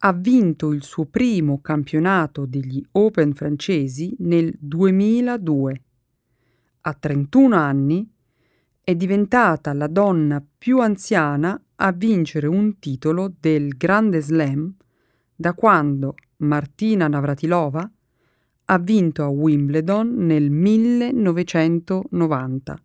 ha 0.07 0.13
vinto 0.13 0.71
il 0.71 0.83
suo 0.83 1.05
primo 1.05 1.61
campionato 1.61 2.45
degli 2.45 2.79
Open 2.91 3.33
francesi 3.33 4.15
nel 4.19 4.55
2002. 4.59 5.81
A 6.81 6.93
31 6.93 7.55
anni 7.55 8.07
è 8.83 8.93
diventata 8.93 9.73
la 9.73 9.87
donna 9.87 10.45
più 10.55 10.79
anziana 10.79 11.59
a 11.77 11.91
vincere 11.91 12.45
un 12.45 12.77
titolo 12.77 13.33
del 13.39 13.75
Grande 13.77 14.21
Slam 14.21 14.75
da 15.33 15.55
quando 15.55 16.13
Martina 16.37 17.07
Navratilova 17.07 17.91
ha 18.65 18.77
vinto 18.77 19.23
a 19.23 19.27
Wimbledon 19.27 20.17
nel 20.17 20.51
1990, 20.51 22.79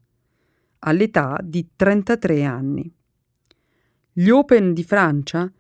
all'età 0.79 1.39
di 1.45 1.69
33 1.77 2.45
anni. 2.45 2.91
Gli 4.11 4.31
Open 4.31 4.73
di 4.73 4.85
Francia 4.85 5.53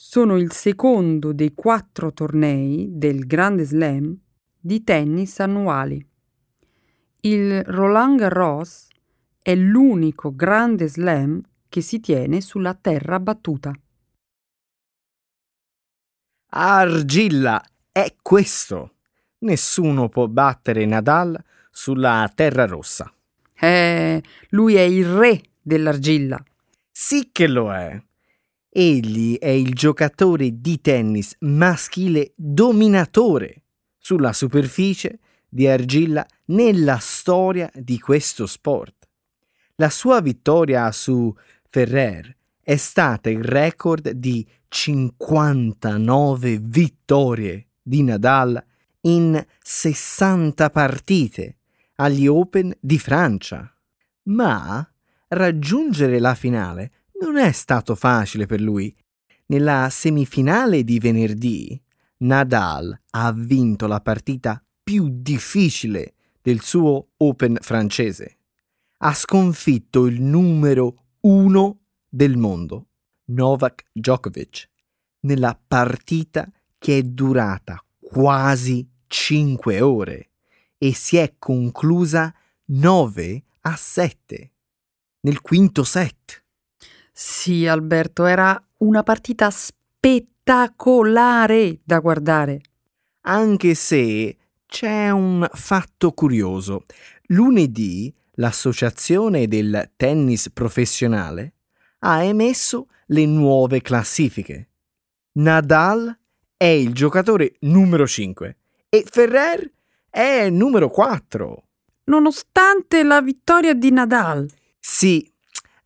sono 0.00 0.36
il 0.36 0.52
secondo 0.52 1.32
dei 1.32 1.54
quattro 1.54 2.12
tornei 2.12 2.86
del 2.88 3.26
Grande 3.26 3.64
Slam 3.64 4.16
di 4.56 4.84
tennis 4.84 5.40
annuali. 5.40 6.08
Il 7.22 7.64
Roland 7.64 8.20
Garros 8.20 8.86
è 9.42 9.56
l'unico 9.56 10.36
Grande 10.36 10.86
Slam 10.86 11.42
che 11.68 11.80
si 11.80 11.98
tiene 11.98 12.40
sulla 12.40 12.74
terra 12.74 13.18
battuta. 13.18 13.72
Argilla 16.50 17.60
è 17.90 18.14
questo. 18.22 18.94
Nessuno 19.38 20.08
può 20.08 20.28
battere 20.28 20.86
Nadal 20.86 21.36
sulla 21.72 22.30
terra 22.32 22.66
rossa. 22.66 23.12
Eh, 23.52 24.22
lui 24.50 24.76
è 24.76 24.82
il 24.82 25.12
re 25.12 25.42
dell'argilla. 25.60 26.40
Sì 26.88 27.30
che 27.32 27.48
lo 27.48 27.74
è. 27.74 28.00
Egli 28.80 29.36
è 29.38 29.48
il 29.48 29.74
giocatore 29.74 30.60
di 30.60 30.80
tennis 30.80 31.34
maschile 31.40 32.30
dominatore 32.36 33.64
sulla 33.98 34.32
superficie 34.32 35.18
di 35.48 35.66
argilla 35.66 36.24
nella 36.44 36.98
storia 36.98 37.68
di 37.74 37.98
questo 37.98 38.46
sport. 38.46 39.08
La 39.74 39.90
sua 39.90 40.20
vittoria 40.20 40.92
su 40.92 41.34
Ferrer 41.68 42.36
è 42.60 42.76
stata 42.76 43.28
il 43.30 43.42
record 43.42 44.10
di 44.10 44.46
59 44.68 46.60
vittorie 46.62 47.66
di 47.82 48.04
Nadal 48.04 48.64
in 49.00 49.44
60 49.60 50.70
partite 50.70 51.56
agli 51.96 52.28
Open 52.28 52.72
di 52.78 53.00
Francia. 53.00 53.74
Ma 54.26 54.88
raggiungere 55.26 56.20
la 56.20 56.36
finale 56.36 56.92
non 57.20 57.36
è 57.36 57.52
stato 57.52 57.94
facile 57.94 58.46
per 58.46 58.60
lui. 58.60 58.94
Nella 59.46 59.88
semifinale 59.90 60.84
di 60.84 60.98
venerdì, 60.98 61.80
Nadal 62.18 62.98
ha 63.10 63.32
vinto 63.32 63.86
la 63.86 64.00
partita 64.00 64.62
più 64.82 65.08
difficile 65.10 66.14
del 66.42 66.60
suo 66.60 67.10
Open 67.18 67.58
francese. 67.60 68.38
Ha 68.98 69.14
sconfitto 69.14 70.06
il 70.06 70.20
numero 70.20 71.10
uno 71.20 71.80
del 72.08 72.36
mondo, 72.36 72.88
Novak 73.26 73.84
Djokovic, 73.92 74.68
nella 75.20 75.58
partita 75.66 76.50
che 76.78 76.98
è 76.98 77.02
durata 77.02 77.82
quasi 78.00 78.88
5 79.06 79.80
ore 79.80 80.30
e 80.78 80.94
si 80.94 81.16
è 81.16 81.34
conclusa 81.38 82.32
9 82.66 83.42
a 83.62 83.76
7 83.76 84.52
nel 85.20 85.40
quinto 85.40 85.84
set. 85.84 86.44
Sì, 87.20 87.66
Alberto, 87.66 88.26
era 88.26 88.64
una 88.76 89.02
partita 89.02 89.50
spettacolare 89.50 91.80
da 91.82 91.98
guardare. 91.98 92.60
Anche 93.22 93.74
se 93.74 94.36
c'è 94.64 95.10
un 95.10 95.44
fatto 95.52 96.12
curioso. 96.12 96.84
Lunedì 97.22 98.14
l'associazione 98.34 99.48
del 99.48 99.90
tennis 99.96 100.48
professionale 100.50 101.54
ha 101.98 102.22
emesso 102.22 102.86
le 103.06 103.26
nuove 103.26 103.82
classifiche. 103.82 104.68
Nadal 105.38 106.16
è 106.56 106.66
il 106.66 106.92
giocatore 106.92 107.56
numero 107.62 108.06
5 108.06 108.56
e 108.90 109.04
Ferrer 109.04 109.68
è 110.08 110.48
numero 110.50 110.88
4. 110.88 111.64
Nonostante 112.04 113.02
la 113.02 113.20
vittoria 113.20 113.74
di 113.74 113.90
Nadal. 113.90 114.48
Sì, 114.78 115.28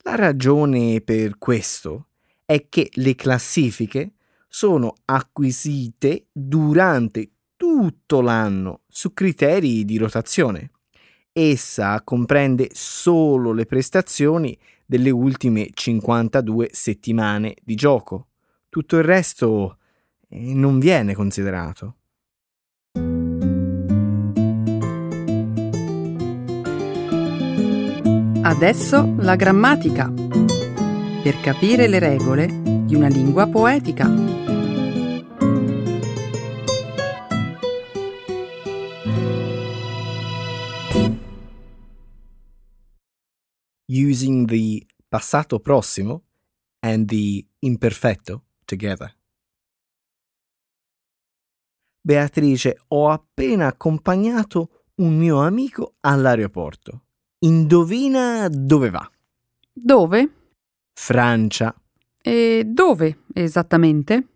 la 0.02 0.16
ragione 0.16 1.00
per 1.00 1.38
questo 1.38 2.08
è 2.44 2.66
che 2.68 2.90
le 2.94 3.14
classifiche 3.14 4.14
sono 4.48 4.94
acquisite 5.04 6.26
durante 6.32 7.30
tutto 7.56 8.20
l'anno 8.20 8.80
su 8.88 9.14
criteri 9.14 9.84
di 9.84 9.96
rotazione. 9.96 10.72
Essa 11.32 12.02
comprende 12.02 12.68
solo 12.72 13.52
le 13.52 13.64
prestazioni 13.64 14.58
delle 14.84 15.10
ultime 15.10 15.70
52 15.72 16.70
settimane 16.72 17.54
di 17.62 17.74
gioco. 17.74 18.28
Tutto 18.68 18.96
il 18.96 19.04
resto 19.04 19.78
eh, 20.28 20.52
non 20.52 20.78
viene 20.78 21.14
considerato. 21.14 21.96
Adesso 28.44 29.14
la 29.18 29.36
grammatica. 29.36 30.10
Per 30.10 31.40
capire 31.40 31.86
le 31.86 32.00
regole 32.00 32.46
di 32.84 32.96
una 32.96 33.06
lingua 33.06 33.46
poetica. 33.46 34.08
Using 43.86 44.48
the 44.48 44.86
passato 45.08 45.60
prossimo 45.60 46.24
and 46.80 47.06
the 47.06 47.46
imperfetto 47.60 48.42
together. 48.64 49.16
Beatrice, 52.00 52.76
ho 52.88 53.08
appena 53.08 53.68
accompagnato 53.68 54.86
un 54.96 55.16
mio 55.16 55.40
amico 55.40 55.94
all'aeroporto. 56.00 57.04
Indovina 57.44 58.46
dove 58.48 58.90
va? 58.90 59.10
Dove? 59.72 60.30
Francia. 60.92 61.74
E 62.22 62.62
dove 62.64 63.24
esattamente? 63.34 64.26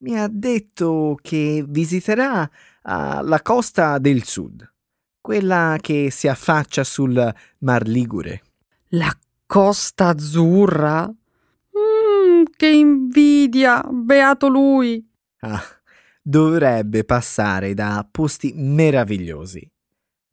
Mi 0.00 0.18
ha 0.18 0.28
detto 0.28 1.16
che 1.22 1.64
visiterà 1.66 2.42
uh, 2.42 2.50
la 2.82 3.40
costa 3.42 3.96
del 3.96 4.24
sud, 4.24 4.70
quella 5.22 5.78
che 5.80 6.10
si 6.10 6.28
affaccia 6.28 6.84
sul 6.84 7.34
Mar 7.60 7.86
Ligure. 7.86 8.42
La 8.88 9.16
Costa 9.46 10.08
Azzurra? 10.08 11.08
Mm, 11.08 12.42
che 12.54 12.68
invidia! 12.68 13.82
Beato 13.90 14.48
lui! 14.48 15.02
Ah, 15.38 15.62
dovrebbe 16.20 17.04
passare 17.04 17.72
da 17.72 18.06
posti 18.10 18.52
meravigliosi. 18.54 19.66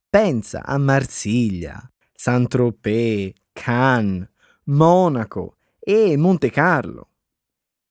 Pensa 0.10 0.66
a 0.66 0.78
Marsiglia, 0.78 1.90
Saint-Tropez, 2.22 3.32
Cannes, 3.54 4.28
Monaco 4.66 5.56
e 5.80 6.18
Monte 6.18 6.50
Carlo. 6.50 7.12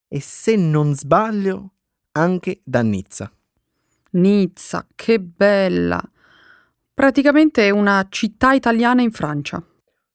E 0.06 0.20
se 0.20 0.54
non 0.54 0.94
sbaglio, 0.94 1.72
anche 2.12 2.60
da 2.62 2.82
Nizza. 2.82 3.32
Nizza, 4.10 4.86
che 4.94 5.18
bella! 5.18 5.98
Praticamente 6.92 7.68
è 7.68 7.70
una 7.70 8.06
città 8.10 8.52
italiana 8.52 9.00
in 9.00 9.12
Francia. 9.12 9.66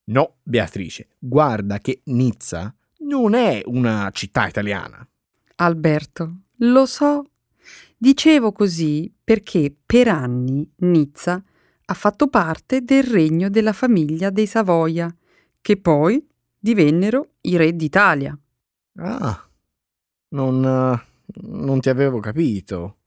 No, 0.04 0.36
Beatrice, 0.44 1.08
guarda 1.18 1.80
che 1.80 2.02
Nizza 2.04 2.72
non 2.98 3.34
è 3.34 3.62
una 3.64 4.10
città 4.12 4.46
italiana. 4.46 5.04
Alberto, 5.56 6.42
lo 6.58 6.86
so. 6.86 7.24
Dicevo 7.96 8.52
così 8.52 9.12
perché 9.24 9.74
per 9.84 10.06
anni 10.06 10.70
Nizza 10.76 11.42
ha 11.86 11.94
fatto 11.94 12.28
parte 12.28 12.82
del 12.82 13.02
regno 13.02 13.48
della 13.50 13.72
famiglia 13.72 14.30
dei 14.30 14.46
Savoia, 14.46 15.14
che 15.60 15.76
poi 15.76 16.26
divennero 16.58 17.34
i 17.42 17.56
re 17.56 17.74
d'Italia. 17.74 18.38
Ah, 18.96 19.48
non, 20.28 20.60
non 21.42 21.80
ti 21.80 21.88
avevo 21.88 22.20
capito. 22.20 22.98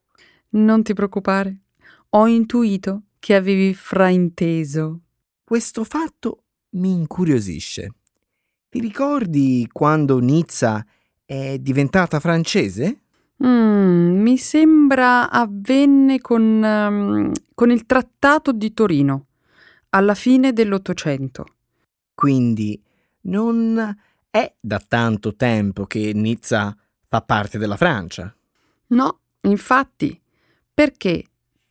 Non 0.49 0.83
ti 0.83 0.93
preoccupare, 0.93 1.61
ho 2.09 2.27
intuito 2.27 3.03
che 3.19 3.35
avevi 3.35 3.73
frainteso. 3.73 5.01
Questo 5.43 5.83
fatto 5.83 6.43
mi 6.71 6.91
incuriosisce. 6.91 7.93
Ti 8.69 8.79
ricordi 8.79 9.67
quando 9.71 10.19
Nizza 10.19 10.85
è 11.25 11.57
diventata 11.57 12.19
francese? 12.19 13.01
Mm, 13.45 14.21
mi 14.21 14.37
sembra 14.37 15.29
avvenne 15.29 16.19
con, 16.19 16.41
um, 16.41 17.31
con 17.53 17.69
il 17.69 17.85
Trattato 17.85 18.51
di 18.51 18.73
Torino, 18.73 19.27
alla 19.89 20.15
fine 20.15 20.53
dell'Ottocento. 20.53 21.45
Quindi 22.15 22.81
non 23.21 23.95
è 24.29 24.55
da 24.59 24.81
tanto 24.85 25.35
tempo 25.35 25.85
che 25.85 26.11
Nizza 26.13 26.75
fa 27.07 27.21
parte 27.21 27.57
della 27.57 27.77
Francia. 27.77 28.33
No, 28.87 29.19
infatti. 29.41 30.19
Perché? 30.73 31.23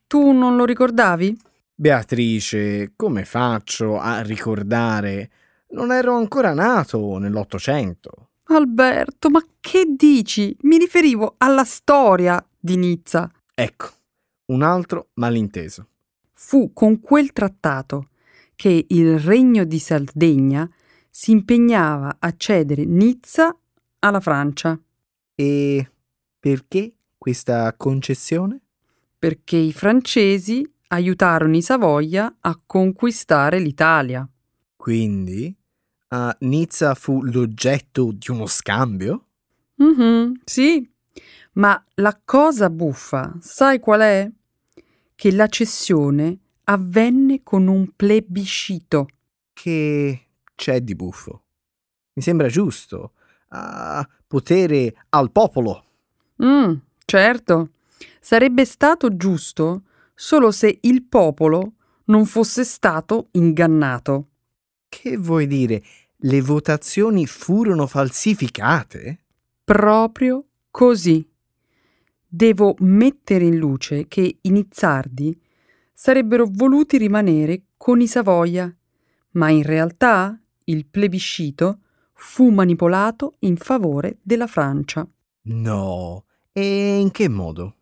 Tu 0.06 0.32
non 0.32 0.56
lo 0.56 0.64
ricordavi? 0.64 1.36
Beatrice, 1.74 2.92
come 2.96 3.24
faccio 3.24 3.98
a 3.98 4.20
ricordare? 4.22 5.30
Non 5.70 5.92
ero 5.92 6.16
ancora 6.16 6.54
nato 6.54 7.18
nell'Ottocento. 7.18 8.30
Alberto, 8.48 9.28
ma 9.30 9.44
che 9.60 9.86
dici? 9.96 10.56
Mi 10.62 10.78
riferivo 10.78 11.34
alla 11.38 11.64
storia 11.64 12.44
di 12.58 12.76
Nizza. 12.76 13.30
Ecco, 13.54 13.88
un 14.46 14.62
altro 14.62 15.08
malinteso. 15.14 15.88
Fu 16.32 16.72
con 16.72 17.00
quel 17.00 17.32
trattato 17.32 18.10
che 18.54 18.86
il 18.88 19.18
regno 19.18 19.64
di 19.64 19.78
Sardegna 19.78 20.68
si 21.10 21.32
impegnava 21.32 22.16
a 22.18 22.34
cedere 22.36 22.84
Nizza 22.84 23.56
alla 24.00 24.20
Francia. 24.20 24.78
E 25.34 25.90
perché 26.38 26.94
questa 27.18 27.74
concessione? 27.76 28.60
Perché 29.18 29.56
i 29.56 29.72
francesi 29.72 30.64
aiutarono 30.88 31.56
i 31.56 31.62
Savoia 31.62 32.36
a 32.40 32.60
conquistare 32.64 33.58
l'Italia. 33.58 34.28
Quindi 34.76 35.54
uh, 36.08 36.30
Nizza 36.40 36.94
fu 36.94 37.22
l'oggetto 37.22 38.12
di 38.12 38.30
uno 38.30 38.46
scambio? 38.46 39.26
Mm-hmm, 39.82 40.32
sì, 40.44 40.90
ma 41.52 41.82
la 41.94 42.18
cosa 42.24 42.70
buffa, 42.70 43.36
sai 43.40 43.78
qual 43.78 44.00
è? 44.00 44.30
Che 45.14 45.32
la 45.32 45.46
cessione 45.46 46.38
avvenne 46.64 47.42
con 47.42 47.66
un 47.66 47.90
plebiscito. 47.94 49.08
Che 49.52 50.20
c'è 50.54 50.80
di 50.80 50.94
buffo? 50.94 51.44
Mi 52.14 52.22
sembra 52.22 52.48
giusto. 52.48 53.12
Uh, 53.48 54.02
potere 54.26 54.94
al 55.10 55.30
popolo. 55.30 55.84
Mm, 56.42 56.74
certo. 57.04 57.70
Sarebbe 58.20 58.64
stato 58.64 59.16
giusto 59.16 59.82
solo 60.14 60.50
se 60.50 60.78
il 60.82 61.04
popolo 61.04 61.72
non 62.06 62.26
fosse 62.26 62.64
stato 62.64 63.28
ingannato. 63.32 64.28
Che 64.98 65.18
vuoi 65.18 65.46
dire? 65.46 65.82
Le 66.16 66.40
votazioni 66.40 67.26
furono 67.26 67.86
falsificate? 67.86 69.24
Proprio 69.62 70.46
così. 70.70 71.28
Devo 72.26 72.74
mettere 72.78 73.44
in 73.44 73.56
luce 73.56 74.08
che 74.08 74.38
i 74.40 74.50
Nizzardi 74.50 75.38
sarebbero 75.92 76.48
voluti 76.50 76.96
rimanere 76.96 77.64
con 77.76 78.00
i 78.00 78.06
Savoia, 78.06 78.74
ma 79.32 79.50
in 79.50 79.64
realtà 79.64 80.40
il 80.64 80.86
plebiscito 80.86 81.80
fu 82.14 82.48
manipolato 82.48 83.34
in 83.40 83.58
favore 83.58 84.16
della 84.22 84.46
Francia. 84.46 85.06
No, 85.42 86.24
e 86.52 86.98
in 86.98 87.10
che 87.10 87.28
modo? 87.28 87.76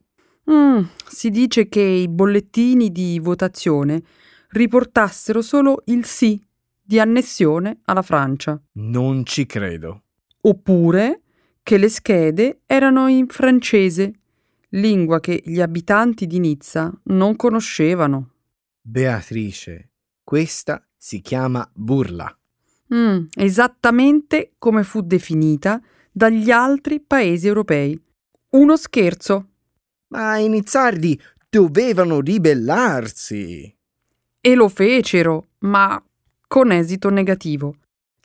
Mm, 0.51 0.83
si 1.07 1.31
dice 1.31 1.69
che 1.69 1.81
i 1.81 2.09
bollettini 2.09 2.91
di 2.91 3.21
votazione 3.21 4.03
riportassero 4.49 5.43
solo 5.43 5.83
il 5.87 6.05
sì 6.05 6.45
di 6.85 7.01
annessione 7.01 7.81
alla 7.85 8.03
Francia. 8.03 8.61
Non 8.73 9.25
ci 9.25 9.47
credo. 9.47 10.03
Oppure 10.43 11.23
che 11.63 11.79
le 11.79 11.89
schede 11.89 12.61
erano 12.67 13.09
in 13.09 13.27
francese, 13.29 14.13
lingua 14.71 15.19
che 15.19 15.43
gli 15.45 15.61
abitanti 15.61 16.27
di 16.27 16.39
Nizza 16.39 16.93
non 17.05 17.37
conoscevano. 17.37 18.33
Beatrice, 18.83 19.93
questa 20.23 20.87
si 20.95 21.21
chiama 21.21 21.67
burla. 21.73 22.37
Mm, 22.95 23.25
esattamente 23.35 24.53
come 24.59 24.85
fu 24.85 25.01
definita 25.01 25.81
dagli 26.13 26.51
altri 26.51 27.01
paesi 27.01 27.47
europei. 27.47 27.99
Uno 28.51 28.77
scherzo. 28.77 29.49
Ma 30.09 30.37
i 30.37 30.49
nizzardi 30.49 31.21
dovevano 31.49 32.21
ribellarsi. 32.21 33.75
E 34.41 34.55
lo 34.55 34.69
fecero, 34.69 35.49
ma 35.61 36.01
con 36.55 36.71
esito 36.71 37.11
negativo. 37.11 37.75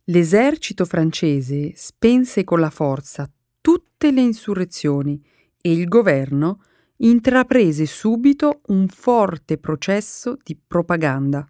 L'esercito 0.04 0.86
francese 0.86 1.72
spense 1.74 2.44
con 2.44 2.60
la 2.60 2.70
forza 2.70 3.28
tutte 3.60 4.12
le 4.12 4.22
insurrezioni 4.22 5.20
e 5.60 5.72
il 5.72 5.88
governo 5.88 6.62
intraprese 6.98 7.88
subito 7.88 8.62
un 8.68 8.88
forte 8.88 9.58
processo 9.58 10.38
di 10.44 10.56
propaganda. 10.56 11.44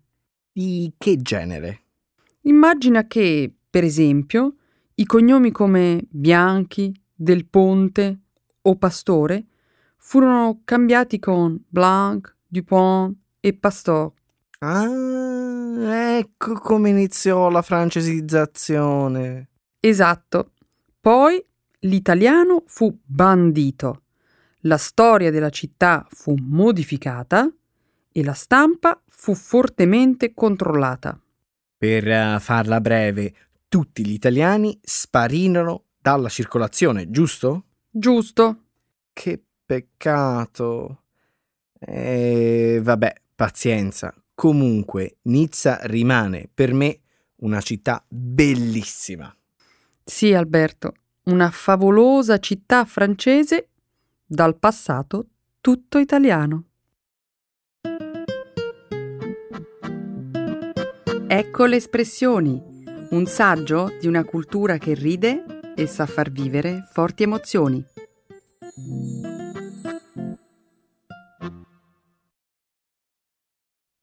Di 0.53 0.93
che 0.97 1.17
genere? 1.17 1.81
Immagina 2.43 3.07
che, 3.07 3.53
per 3.69 3.83
esempio, 3.83 4.55
i 4.95 5.05
cognomi 5.05 5.51
come 5.51 6.05
Bianchi, 6.09 6.97
Del 7.13 7.45
Ponte 7.45 8.19
o 8.61 8.77
Pastore 8.77 9.47
furono 9.97 10.61
cambiati 10.63 11.19
con 11.19 11.61
Blanc, 11.67 12.33
Dupont 12.47 13.17
e 13.41 13.51
Pastor. 13.51 14.13
Ah, 14.61 16.17
ecco 16.17 16.53
come 16.55 16.89
iniziò 16.89 17.49
la 17.49 17.61
francesizzazione. 17.61 19.47
Esatto. 19.79 20.51
Poi 20.99 21.41
l'italiano 21.79 22.63
fu 22.65 22.99
bandito, 23.01 24.03
la 24.61 24.77
storia 24.77 25.31
della 25.31 25.49
città 25.49 26.05
fu 26.09 26.35
modificata 26.37 27.49
e 28.11 28.23
la 28.23 28.33
stampa 28.33 29.01
fu 29.07 29.33
fortemente 29.33 30.33
controllata. 30.33 31.17
Per 31.77 32.05
uh, 32.05 32.39
farla 32.39 32.81
breve, 32.81 33.33
tutti 33.69 34.05
gli 34.05 34.11
italiani 34.11 34.77
sparirono 34.81 35.85
dalla 36.01 36.27
circolazione, 36.27 37.09
giusto? 37.09 37.63
Giusto. 37.89 38.63
Che 39.13 39.41
peccato. 39.65 41.03
E 41.79 42.81
vabbè, 42.83 43.13
pazienza. 43.35 44.13
Comunque, 44.39 45.17
Nizza 45.23 45.79
rimane 45.81 46.49
per 46.53 46.73
me 46.73 47.01
una 47.41 47.59
città 47.59 48.01
bellissima. 48.07 49.35
Sì, 50.01 50.33
Alberto, 50.33 50.93
una 51.23 51.51
favolosa 51.51 52.39
città 52.39 52.85
francese 52.85 53.67
dal 54.25 54.57
passato 54.57 55.27
tutto 55.59 55.97
italiano. 55.97 56.63
Ecco 61.27 61.65
le 61.65 61.75
espressioni, 61.75 62.63
un 63.09 63.25
saggio 63.25 63.91
di 63.99 64.07
una 64.07 64.23
cultura 64.23 64.77
che 64.77 64.93
ride 64.93 65.73
e 65.75 65.85
sa 65.85 66.05
far 66.05 66.31
vivere 66.31 66.87
forti 66.93 67.23
emozioni. 67.23 67.85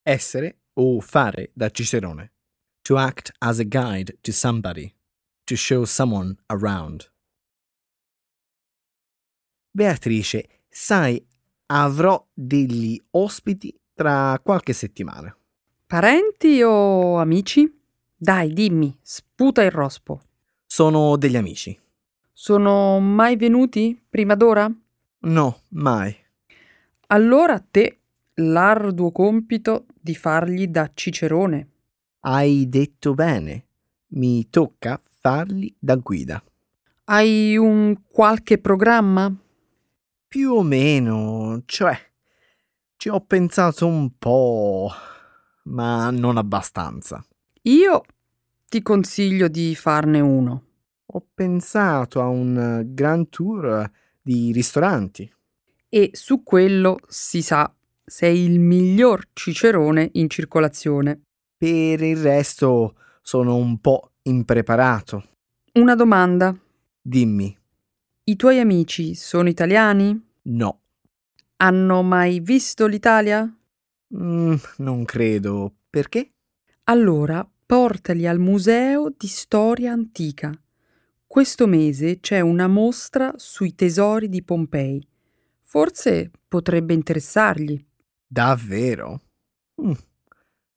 Essere 0.08 0.60
o 0.74 1.00
fare 1.00 1.50
da 1.52 1.68
Cicerone. 1.68 2.30
To 2.82 2.96
act 2.96 3.32
as 3.38 3.58
a 3.58 3.64
guide 3.64 4.16
to 4.20 4.30
somebody. 4.30 4.94
To 5.46 5.56
show 5.56 5.82
someone 5.82 6.36
around. 6.46 7.10
Beatrice, 9.68 10.62
sai, 10.68 11.20
avrò 11.66 12.24
degli 12.32 12.96
ospiti 13.10 13.76
tra 13.94 14.38
qualche 14.40 14.72
settimana. 14.72 15.36
Parenti 15.84 16.62
o 16.62 17.16
amici? 17.16 17.68
Dai, 18.14 18.52
dimmi, 18.52 18.96
sputa 19.02 19.64
il 19.64 19.72
rospo. 19.72 20.20
Sono 20.64 21.16
degli 21.16 21.36
amici. 21.36 21.76
Sono 22.32 23.00
mai 23.00 23.34
venuti 23.34 24.00
prima 24.08 24.36
d'ora? 24.36 24.72
No, 25.22 25.62
mai. 25.70 26.16
Allora 27.08 27.54
a 27.54 27.64
te 27.68 28.02
l'arduo 28.34 29.10
compito 29.12 29.86
di 30.06 30.14
fargli 30.14 30.68
da 30.68 30.88
cicerone. 30.94 31.68
Hai 32.20 32.68
detto 32.68 33.12
bene. 33.14 33.66
Mi 34.10 34.48
tocca 34.48 35.00
fargli 35.18 35.74
da 35.76 35.96
guida. 35.96 36.40
Hai 37.06 37.56
un 37.56 38.02
qualche 38.08 38.58
programma? 38.58 39.34
Più 40.28 40.52
o 40.52 40.62
meno, 40.62 41.60
cioè, 41.66 41.98
ci 42.96 43.08
ho 43.08 43.20
pensato 43.20 43.88
un 43.88 44.16
po', 44.16 44.90
ma 45.64 46.10
non 46.10 46.36
abbastanza. 46.36 47.24
Io 47.62 48.02
ti 48.68 48.82
consiglio 48.82 49.48
di 49.48 49.74
farne 49.74 50.20
uno. 50.20 50.64
Ho 51.06 51.26
pensato 51.34 52.20
a 52.20 52.28
un 52.28 52.82
grand 52.86 53.28
tour 53.28 53.90
di 54.22 54.52
ristoranti. 54.52 55.28
E 55.88 56.10
su 56.12 56.44
quello 56.44 56.98
si 57.08 57.42
sa 57.42 57.75
sei 58.08 58.44
il 58.44 58.60
miglior 58.60 59.28
cicerone 59.32 60.10
in 60.12 60.30
circolazione. 60.30 61.22
Per 61.56 62.02
il 62.02 62.16
resto 62.16 62.94
sono 63.20 63.56
un 63.56 63.80
po' 63.80 64.12
impreparato. 64.22 65.30
Una 65.74 65.96
domanda. 65.96 66.56
Dimmi. 67.02 67.56
I 68.24 68.36
tuoi 68.36 68.60
amici 68.60 69.14
sono 69.14 69.48
italiani? 69.48 70.18
No. 70.42 70.80
Hanno 71.56 72.02
mai 72.02 72.38
visto 72.40 72.86
l'Italia? 72.86 73.52
Mm, 74.16 74.54
non 74.78 75.04
credo. 75.04 75.74
Perché? 75.90 76.30
Allora 76.84 77.48
portali 77.66 78.28
al 78.28 78.38
Museo 78.38 79.12
di 79.16 79.26
Storia 79.26 79.92
Antica. 79.92 80.52
Questo 81.26 81.66
mese 81.66 82.20
c'è 82.20 82.40
una 82.40 82.68
mostra 82.68 83.32
sui 83.36 83.74
tesori 83.74 84.28
di 84.28 84.44
Pompei. 84.44 85.04
Forse 85.62 86.30
potrebbe 86.46 86.94
interessargli. 86.94 87.84
Davvero? 88.26 89.20
Mm, 89.80 89.92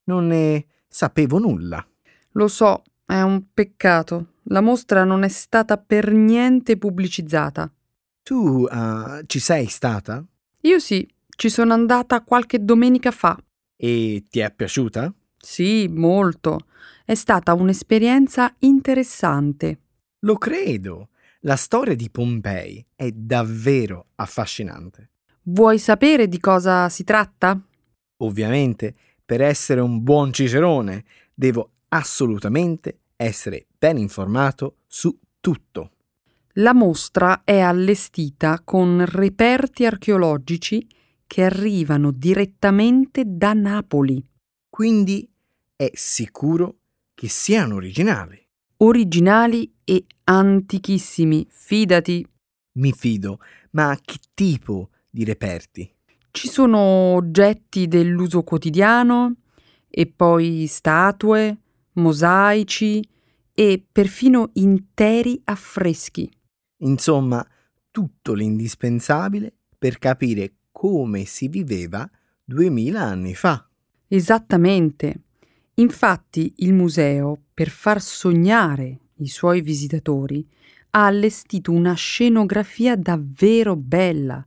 non 0.04 0.26
ne 0.26 0.66
sapevo 0.88 1.38
nulla. 1.38 1.84
Lo 2.32 2.48
so, 2.48 2.82
è 3.04 3.20
un 3.20 3.52
peccato. 3.52 4.34
La 4.44 4.60
mostra 4.60 5.04
non 5.04 5.22
è 5.24 5.28
stata 5.28 5.76
per 5.76 6.12
niente 6.12 6.76
pubblicizzata. 6.76 7.72
Tu 8.22 8.66
uh, 8.70 9.22
ci 9.26 9.38
sei 9.38 9.66
stata? 9.66 10.24
Io 10.62 10.78
sì, 10.78 11.08
ci 11.28 11.48
sono 11.48 11.72
andata 11.72 12.22
qualche 12.22 12.64
domenica 12.64 13.10
fa. 13.10 13.36
E 13.76 14.26
ti 14.28 14.40
è 14.40 14.52
piaciuta? 14.52 15.12
Sì, 15.36 15.88
molto. 15.88 16.66
È 17.04 17.14
stata 17.14 17.54
un'esperienza 17.54 18.54
interessante. 18.58 19.78
Lo 20.20 20.36
credo. 20.36 21.08
La 21.40 21.56
storia 21.56 21.96
di 21.96 22.10
Pompei 22.10 22.86
è 22.94 23.10
davvero 23.10 24.08
affascinante. 24.16 25.10
Vuoi 25.44 25.78
sapere 25.78 26.28
di 26.28 26.38
cosa 26.38 26.90
si 26.90 27.02
tratta? 27.02 27.58
Ovviamente, 28.18 28.94
per 29.24 29.40
essere 29.40 29.80
un 29.80 30.02
buon 30.02 30.32
cicerone, 30.34 31.04
devo 31.32 31.70
assolutamente 31.88 32.98
essere 33.16 33.66
ben 33.78 33.96
informato 33.96 34.76
su 34.86 35.18
tutto. 35.40 35.92
La 36.54 36.74
mostra 36.74 37.42
è 37.44 37.58
allestita 37.60 38.60
con 38.62 39.02
reperti 39.06 39.86
archeologici 39.86 40.86
che 41.26 41.42
arrivano 41.42 42.10
direttamente 42.10 43.22
da 43.24 43.54
Napoli. 43.54 44.22
Quindi 44.68 45.26
è 45.74 45.90
sicuro 45.94 46.80
che 47.14 47.28
siano 47.28 47.76
originali. 47.76 48.38
Originali 48.78 49.72
e 49.84 50.04
antichissimi, 50.24 51.46
fidati. 51.48 52.26
Mi 52.72 52.92
fido, 52.92 53.38
ma 53.70 53.98
che 54.02 54.18
tipo 54.34 54.90
di 55.10 55.24
reperti? 55.24 55.92
Ci 56.30 56.48
sono 56.48 56.78
oggetti 56.78 57.88
dell'uso 57.88 58.42
quotidiano 58.42 59.34
e 59.88 60.06
poi 60.06 60.66
statue, 60.68 61.58
mosaici 61.94 63.06
e 63.52 63.84
perfino 63.90 64.50
interi 64.54 65.40
affreschi. 65.44 66.30
Insomma, 66.78 67.46
tutto 67.90 68.32
l'indispensabile 68.32 69.52
per 69.76 69.98
capire 69.98 70.52
come 70.70 71.24
si 71.24 71.48
viveva 71.48 72.08
duemila 72.44 73.02
anni 73.02 73.34
fa. 73.34 73.68
Esattamente. 74.06 75.22
Infatti 75.74 76.54
il 76.58 76.72
museo, 76.72 77.38
per 77.52 77.68
far 77.68 78.00
sognare 78.00 78.98
i 79.16 79.28
suoi 79.28 79.60
visitatori, 79.60 80.46
ha 80.90 81.06
allestito 81.06 81.72
una 81.72 81.94
scenografia 81.94 82.96
davvero 82.96 83.76
bella. 83.76 84.44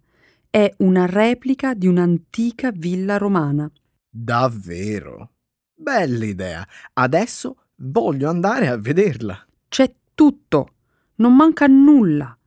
È 0.56 0.72
una 0.78 1.08
replica 1.08 1.74
di 1.74 1.88
un'antica 1.88 2.70
villa 2.70 3.18
romana. 3.18 3.68
Davvero? 4.08 5.32
Bella 5.74 6.26
idea. 6.26 6.68
Adesso 6.94 7.70
voglio 7.78 8.30
andare 8.30 8.68
a 8.68 8.78
vederla. 8.78 9.48
C'è 9.68 9.92
tutto, 10.14 10.76
non 11.16 11.36
manca 11.36 11.66
nulla. 11.66 12.38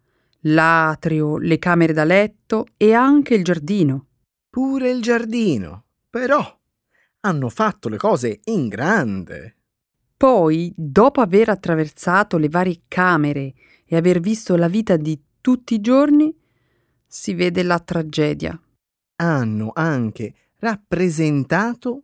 L'atrio, 0.43 1.37
le 1.39 1.59
camere 1.59 1.93
da 1.93 2.05
letto 2.05 2.67
e 2.77 2.93
anche 2.93 3.35
il 3.35 3.43
giardino. 3.43 4.07
Pure 4.51 4.89
il 4.89 5.03
giardino. 5.03 5.87
Però 6.09 6.61
hanno 7.23 7.49
fatto 7.49 7.89
le 7.89 7.97
cose 7.97 8.39
in 8.45 8.69
grande. 8.69 9.57
Poi, 10.17 10.73
dopo 10.77 11.21
aver 11.21 11.49
attraversato 11.49 12.39
le 12.39 12.49
varie 12.49 12.83
camere 12.87 13.53
e 13.85 13.97
aver 13.97 14.21
visto 14.21 14.55
la 14.55 14.69
vita 14.69 14.97
di 14.97 15.21
tutti 15.41 15.75
i 15.75 15.81
giorni, 15.81 16.33
si 17.17 17.33
vede 17.33 17.63
la 17.63 17.79
tragedia. 17.79 18.61
Hanno 19.23 19.71
anche 19.73 20.35
rappresentato 20.59 22.03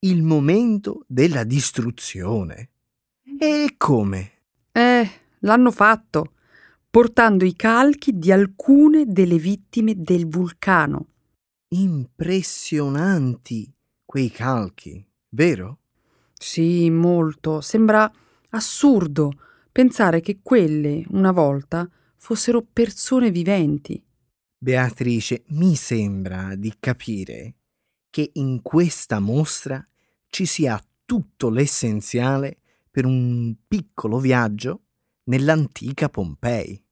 il 0.00 0.24
momento 0.24 1.04
della 1.06 1.44
distruzione. 1.44 2.70
E 3.38 3.74
come? 3.76 4.32
Eh, 4.72 5.08
l'hanno 5.40 5.70
fatto, 5.70 6.32
portando 6.90 7.44
i 7.44 7.54
calchi 7.54 8.18
di 8.18 8.32
alcune 8.32 9.04
delle 9.06 9.38
vittime 9.38 9.94
del 9.96 10.26
vulcano. 10.26 11.06
Impressionanti 11.68 13.72
quei 14.04 14.28
calchi, 14.28 15.06
vero? 15.28 15.78
Sì, 16.34 16.90
molto. 16.90 17.60
Sembra 17.60 18.12
assurdo 18.50 19.30
pensare 19.70 20.20
che 20.20 20.40
quelle, 20.42 21.04
una 21.10 21.30
volta, 21.30 21.88
fossero 22.16 22.66
persone 22.72 23.30
viventi. 23.30 24.02
Beatrice, 24.60 25.44
mi 25.50 25.76
sembra 25.76 26.56
di 26.56 26.74
capire 26.80 27.54
che 28.10 28.30
in 28.34 28.60
questa 28.60 29.20
mostra 29.20 29.86
ci 30.28 30.46
sia 30.46 30.82
tutto 31.04 31.48
l'essenziale 31.48 32.58
per 32.90 33.06
un 33.06 33.54
piccolo 33.68 34.18
viaggio 34.18 34.82
nell'antica 35.24 36.08
Pompei. 36.08 36.82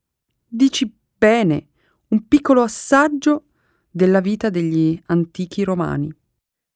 Dici 0.46 0.96
bene, 1.18 1.70
un 2.08 2.28
piccolo 2.28 2.62
assaggio 2.62 3.46
della 3.90 4.20
vita 4.20 4.48
degli 4.48 5.02
antichi 5.06 5.64
romani. 5.64 6.14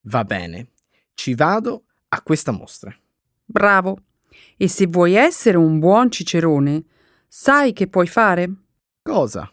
Va 0.03 0.25
bene, 0.25 0.73
ci 1.15 1.35
vado 1.37 1.85
a 2.09 2.21
questa 2.23 2.51
mostra. 2.51 2.93
Bravo. 3.45 3.99
E 4.57 4.67
se 4.67 4.87
vuoi 4.89 5.15
essere 5.15 5.57
un 5.57 5.79
buon 5.79 6.11
cicerone, 6.11 6.85
sai 7.29 7.73
che 7.73 7.87
puoi 7.87 8.09
fare? 8.09 8.53
Cosa? 9.03 9.53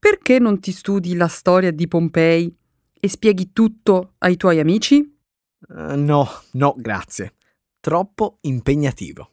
Perché 0.00 0.38
non 0.38 0.60
ti 0.60 0.70
studi 0.70 1.16
la 1.16 1.26
storia 1.26 1.72
di 1.72 1.88
Pompei 1.88 2.56
e 3.00 3.08
spieghi 3.08 3.52
tutto 3.52 4.14
ai 4.18 4.36
tuoi 4.36 4.60
amici? 4.60 5.18
Uh, 5.68 5.96
no, 5.96 6.28
no, 6.52 6.74
grazie. 6.76 7.34
Troppo 7.80 8.38
impegnativo. 8.42 9.32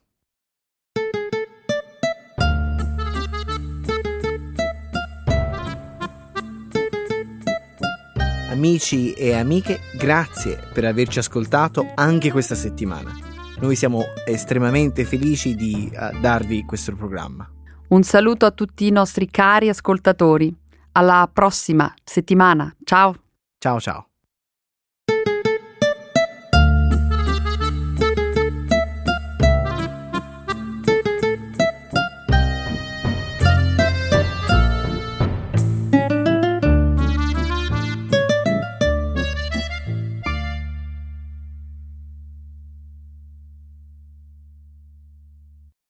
Amici 8.49 9.13
e 9.13 9.34
amiche, 9.34 9.82
grazie 9.95 10.58
per 10.73 10.86
averci 10.86 11.19
ascoltato 11.19 11.91
anche 11.93 12.32
questa 12.32 12.56
settimana. 12.56 13.12
Noi 13.60 13.75
siamo 13.75 14.04
estremamente 14.25 15.04
felici 15.04 15.56
di 15.56 15.91
uh, 15.93 16.19
darvi 16.19 16.63
questo 16.63 16.95
programma. 16.95 17.55
Un 17.88 18.04
saluto 18.04 18.45
a 18.45 18.52
tutti 18.52 18.88
i 18.88 18.91
nostri 18.91 19.30
cari 19.30 19.69
ascoltatori. 19.69 20.54
Alla 20.93 21.30
prossima 21.32 21.93
settimana. 22.04 22.74
Ciao. 22.84 23.15
Ciao 23.58 23.80
ciao. 23.80 24.14